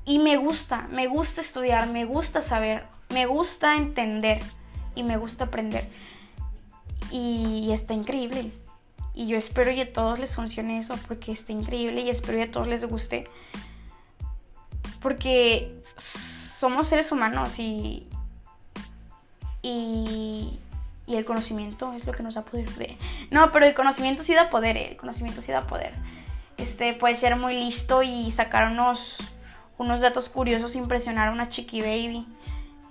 Y 0.04 0.18
me 0.18 0.36
gusta, 0.36 0.86
me 0.90 1.06
gusta 1.06 1.40
estudiar, 1.40 1.88
me 1.88 2.04
gusta 2.04 2.40
saber, 2.40 2.84
me 3.08 3.26
gusta 3.26 3.76
entender 3.76 4.42
y 4.94 5.02
me 5.02 5.16
gusta 5.16 5.44
aprender. 5.44 5.88
Y 7.10 7.70
está 7.72 7.94
increíble. 7.94 8.52
Y 9.14 9.26
yo 9.26 9.36
espero 9.36 9.72
que 9.72 9.82
a 9.82 9.92
todos 9.92 10.18
les 10.18 10.34
funcione 10.34 10.78
eso 10.78 10.94
porque 11.08 11.32
está 11.32 11.52
increíble 11.52 12.00
y 12.02 12.10
espero 12.10 12.38
que 12.38 12.44
a 12.44 12.50
todos 12.50 12.68
les 12.68 12.84
guste. 12.84 13.28
Porque 15.00 15.82
somos 16.64 16.86
seres 16.88 17.12
humanos 17.12 17.58
y, 17.58 18.06
y, 19.60 20.58
el 21.06 21.26
conocimiento 21.26 21.92
es 21.92 22.06
lo 22.06 22.14
que 22.14 22.22
nos 22.22 22.36
da 22.36 22.42
poder. 22.42 22.70
De... 22.70 22.96
No, 23.30 23.52
pero 23.52 23.66
el 23.66 23.74
conocimiento 23.74 24.22
sí 24.22 24.32
da 24.32 24.48
poder, 24.48 24.78
eh, 24.78 24.92
el 24.92 24.96
conocimiento 24.96 25.42
sí 25.42 25.52
da 25.52 25.66
poder. 25.66 25.92
Este 26.56 26.94
puede 26.94 27.16
ser 27.16 27.36
muy 27.36 27.52
listo 27.52 28.02
y 28.02 28.30
sacar 28.30 28.72
unos, 28.72 29.18
unos 29.76 30.00
datos 30.00 30.30
curiosos, 30.30 30.74
impresionar 30.74 31.28
a 31.28 31.32
una 31.32 31.50
chiqui 31.50 31.82
baby. 31.82 32.26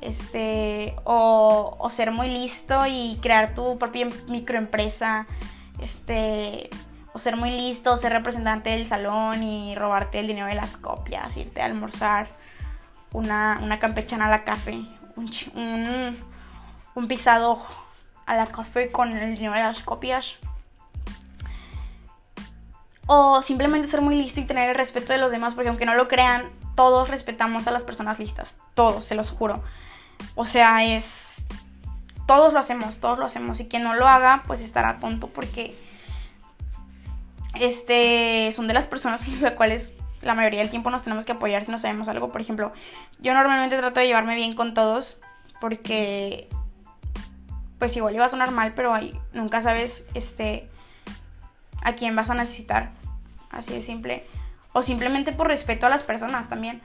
Este, 0.01 0.95
o, 1.03 1.75
o 1.79 1.89
ser 1.89 2.11
muy 2.11 2.29
listo 2.29 2.79
y 2.87 3.17
crear 3.23 3.55
tu 3.55 3.79
propia 3.79 4.07
microempresa. 4.27 5.25
Este, 5.81 6.69
o 7.11 7.17
ser 7.17 7.37
muy 7.37 7.49
listo, 7.49 7.97
ser 7.97 8.11
representante 8.11 8.69
del 8.69 8.85
salón 8.85 9.41
y 9.41 9.73
robarte 9.73 10.19
el 10.19 10.27
dinero 10.27 10.45
de 10.45 10.53
las 10.53 10.77
copias, 10.77 11.35
irte 11.37 11.63
a 11.63 11.65
almorzar 11.65 12.42
una, 13.13 13.59
una 13.61 13.79
campechana 13.79 14.25
a 14.25 14.29
la 14.29 14.43
café, 14.43 14.83
un, 15.15 16.17
un, 16.95 17.07
pisado 17.07 17.63
a 18.25 18.35
la 18.35 18.47
café 18.47 18.91
con 18.91 19.15
el 19.15 19.35
dinero 19.35 19.53
de 19.53 19.61
las 19.61 19.79
copias. 19.81 20.35
O 23.05 23.41
simplemente 23.41 23.87
ser 23.87 24.01
muy 24.01 24.15
listo 24.15 24.39
y 24.39 24.45
tener 24.45 24.69
el 24.69 24.75
respeto 24.75 25.13
de 25.13 25.19
los 25.19 25.31
demás, 25.31 25.53
porque 25.53 25.69
aunque 25.69 25.85
no 25.85 25.93
lo 25.93 26.07
crean, 26.07 26.49
todos 26.75 27.09
respetamos 27.09 27.67
a 27.67 27.71
las 27.71 27.83
personas 27.83 28.17
listas. 28.17 28.57
Todos, 28.73 29.05
se 29.05 29.15
los 29.15 29.29
juro. 29.29 29.63
O 30.35 30.45
sea, 30.45 30.83
es... 30.83 31.43
Todos 32.25 32.53
lo 32.53 32.59
hacemos, 32.59 32.99
todos 32.99 33.19
lo 33.19 33.25
hacemos. 33.25 33.59
Y 33.59 33.67
quien 33.67 33.83
no 33.83 33.93
lo 33.93 34.07
haga, 34.07 34.43
pues 34.47 34.61
estará 34.61 34.97
tonto 34.97 35.27
porque... 35.27 35.79
Este, 37.59 38.51
son 38.51 38.67
de 38.67 38.73
las 38.73 38.87
personas 38.87 39.27
las 39.41 39.53
cuales 39.53 39.93
la 40.23 40.33
mayoría 40.33 40.61
del 40.61 40.69
tiempo 40.69 40.89
nos 40.89 41.03
tenemos 41.03 41.25
que 41.25 41.33
apoyar 41.33 41.65
si 41.65 41.71
no 41.71 41.77
sabemos 41.77 42.07
algo. 42.07 42.31
Por 42.31 42.41
ejemplo, 42.41 42.73
yo 43.19 43.33
normalmente 43.33 43.77
trato 43.77 43.99
de 43.99 44.07
llevarme 44.07 44.35
bien 44.35 44.55
con 44.55 44.73
todos 44.73 45.17
porque 45.59 46.47
pues 47.79 47.95
igual 47.97 48.15
iba 48.15 48.25
a 48.25 48.29
sonar 48.29 48.51
mal, 48.51 48.73
pero 48.73 48.93
ahí 48.93 49.17
nunca 49.33 49.61
sabes 49.61 50.03
este 50.13 50.69
a 51.81 51.93
quién 51.93 52.15
vas 52.15 52.29
a 52.29 52.33
necesitar. 52.33 52.91
Así 53.51 53.73
de 53.73 53.81
simple. 53.81 54.25
O 54.71 54.81
simplemente 54.81 55.31
por 55.31 55.47
respeto 55.47 55.85
a 55.85 55.89
las 55.89 56.03
personas 56.03 56.49
también. 56.49 56.81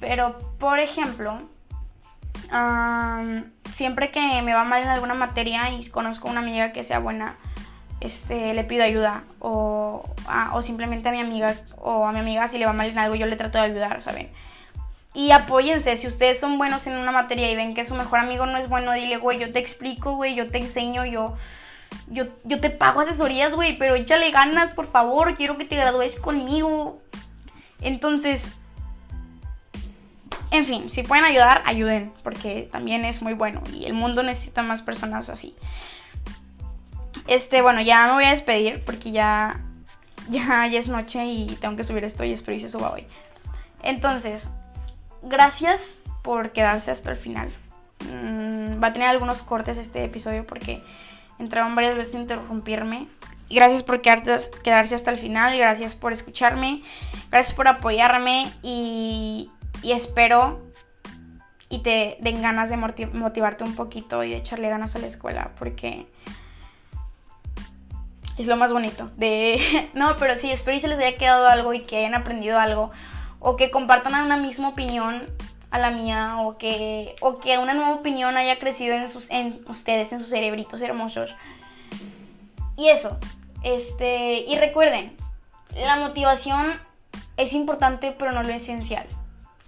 Pero, 0.00 0.38
por 0.58 0.78
ejemplo, 0.78 1.42
siempre 3.74 4.10
que 4.10 4.42
me 4.42 4.54
va 4.54 4.64
mal 4.64 4.82
en 4.82 4.88
alguna 4.88 5.14
materia 5.14 5.70
y 5.70 5.88
conozco 5.88 6.28
una 6.28 6.40
amiga 6.40 6.72
que 6.72 6.84
sea 6.84 7.00
buena, 7.00 7.36
este, 8.00 8.54
le 8.54 8.64
pido 8.64 8.84
ayuda 8.84 9.24
o, 9.40 10.04
o 10.52 10.62
simplemente 10.62 11.08
a 11.08 11.12
mi 11.12 11.20
amiga 11.20 11.56
o 11.76 12.06
a 12.06 12.12
mi 12.12 12.20
amiga 12.20 12.46
si 12.48 12.58
le 12.58 12.66
va 12.66 12.72
mal 12.72 12.88
en 12.88 12.98
algo 12.98 13.16
yo 13.16 13.26
le 13.26 13.36
trato 13.36 13.58
de 13.58 13.64
ayudar, 13.64 14.02
¿saben? 14.02 14.30
Y 15.14 15.32
apóyense, 15.32 15.96
si 15.96 16.06
ustedes 16.06 16.38
son 16.38 16.58
buenos 16.58 16.86
en 16.86 16.96
una 16.96 17.10
materia 17.10 17.50
y 17.50 17.56
ven 17.56 17.74
que 17.74 17.84
su 17.84 17.94
mejor 17.94 18.20
amigo 18.20 18.46
no 18.46 18.56
es 18.58 18.68
bueno, 18.68 18.92
dile, 18.92 19.16
güey, 19.16 19.38
yo 19.38 19.50
te 19.52 19.58
explico, 19.58 20.12
güey, 20.12 20.34
yo 20.34 20.46
te 20.46 20.58
enseño, 20.58 21.04
yo, 21.06 21.36
yo, 22.08 22.26
yo 22.44 22.60
te 22.60 22.70
pago 22.70 23.00
asesorías, 23.00 23.54
güey, 23.54 23.78
pero 23.78 23.96
échale 23.96 24.30
ganas, 24.30 24.74
por 24.74 24.92
favor, 24.92 25.36
quiero 25.36 25.56
que 25.56 25.64
te 25.64 25.76
gradúes 25.76 26.14
conmigo. 26.14 26.98
Entonces, 27.80 28.52
en 30.50 30.64
fin, 30.64 30.88
si 30.88 31.02
pueden 31.02 31.24
ayudar, 31.24 31.62
ayuden, 31.66 32.12
porque 32.22 32.68
también 32.70 33.04
es 33.04 33.20
muy 33.20 33.34
bueno 33.34 33.62
y 33.72 33.86
el 33.86 33.94
mundo 33.94 34.22
necesita 34.22 34.62
más 34.62 34.82
personas 34.82 35.28
así. 35.30 35.56
Este, 37.28 37.60
bueno, 37.60 37.82
ya 37.82 38.06
me 38.06 38.14
voy 38.14 38.24
a 38.24 38.30
despedir 38.30 38.82
porque 38.84 39.12
ya, 39.12 39.60
ya, 40.30 40.66
ya 40.66 40.78
es 40.78 40.88
noche 40.88 41.24
y 41.26 41.46
tengo 41.60 41.76
que 41.76 41.84
subir 41.84 42.02
esto 42.02 42.24
y 42.24 42.32
espero 42.32 42.56
que 42.56 42.60
se 42.60 42.68
suba 42.68 42.90
hoy. 42.90 43.06
Entonces, 43.82 44.48
gracias 45.22 45.94
por 46.22 46.52
quedarse 46.52 46.90
hasta 46.90 47.10
el 47.10 47.18
final. 47.18 47.52
Mm, 48.00 48.82
va 48.82 48.88
a 48.88 48.92
tener 48.92 49.08
algunos 49.08 49.42
cortes 49.42 49.76
este 49.76 50.02
episodio 50.04 50.46
porque 50.46 50.82
entraron 51.38 51.74
varias 51.74 51.96
veces 51.96 52.14
a 52.14 52.18
interrumpirme. 52.18 53.08
Y 53.50 53.56
gracias 53.56 53.82
por 53.82 54.00
quedarse 54.02 54.94
hasta 54.94 55.10
el 55.10 55.18
final. 55.18 55.54
Y 55.54 55.58
gracias 55.58 55.96
por 55.96 56.12
escucharme. 56.12 56.82
Gracias 57.30 57.54
por 57.54 57.68
apoyarme. 57.68 58.50
Y, 58.62 59.50
y 59.82 59.92
espero 59.92 60.62
y 61.70 61.78
te 61.80 62.16
den 62.20 62.40
ganas 62.40 62.70
de 62.70 62.76
motivarte 62.76 63.64
un 63.64 63.74
poquito 63.74 64.22
y 64.22 64.30
de 64.30 64.36
echarle 64.36 64.68
ganas 64.68 64.96
a 64.96 64.98
la 64.98 65.06
escuela. 65.06 65.50
Porque 65.58 66.06
es 68.38 68.46
lo 68.46 68.56
más 68.56 68.72
bonito. 68.72 69.10
De. 69.16 69.90
No, 69.94 70.16
pero 70.16 70.36
sí, 70.36 70.50
espero 70.50 70.76
y 70.76 70.80
se 70.80 70.88
les 70.88 70.98
haya 70.98 71.16
quedado 71.16 71.46
algo 71.46 71.74
y 71.74 71.80
que 71.80 71.98
hayan 71.98 72.14
aprendido 72.14 72.58
algo. 72.58 72.90
O 73.40 73.56
que 73.56 73.70
compartan 73.70 74.14
una 74.24 74.36
misma 74.36 74.68
opinión 74.68 75.26
a 75.70 75.78
la 75.78 75.90
mía. 75.90 76.36
O 76.38 76.56
que, 76.56 77.16
o 77.20 77.34
que 77.34 77.58
una 77.58 77.74
nueva 77.74 77.94
opinión 77.94 78.36
haya 78.36 78.58
crecido 78.58 78.94
en, 78.94 79.08
sus, 79.08 79.28
en 79.30 79.64
ustedes, 79.68 80.12
en 80.12 80.20
sus 80.20 80.30
cerebritos 80.30 80.80
hermosos. 80.80 81.34
Y 82.76 82.88
eso. 82.88 83.18
Este. 83.64 84.44
Y 84.46 84.56
recuerden, 84.56 85.16
la 85.74 85.96
motivación 85.96 86.80
es 87.36 87.52
importante, 87.52 88.14
pero 88.16 88.32
no 88.32 88.42
lo 88.42 88.50
esencial. 88.50 89.06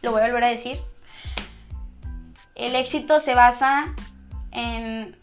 Lo 0.02 0.12
voy 0.12 0.22
a 0.22 0.26
volver 0.26 0.44
a 0.44 0.48
decir. 0.48 0.80
El 2.54 2.76
éxito 2.76 3.20
se 3.20 3.34
basa 3.34 3.94
en 4.52 5.16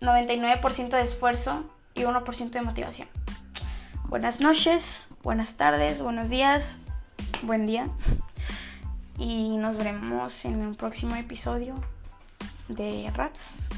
99% 0.00 0.90
de 0.90 1.02
esfuerzo 1.02 1.64
y 1.98 2.02
1% 2.02 2.50
de 2.50 2.62
motivación. 2.62 3.08
Buenas 4.08 4.40
noches, 4.40 5.08
buenas 5.22 5.54
tardes, 5.54 6.00
buenos 6.00 6.28
días, 6.28 6.76
buen 7.42 7.66
día. 7.66 7.88
Y 9.18 9.56
nos 9.56 9.76
veremos 9.76 10.44
en 10.44 10.60
un 10.60 10.74
próximo 10.76 11.16
episodio 11.16 11.74
de 12.68 13.10
Rats. 13.14 13.68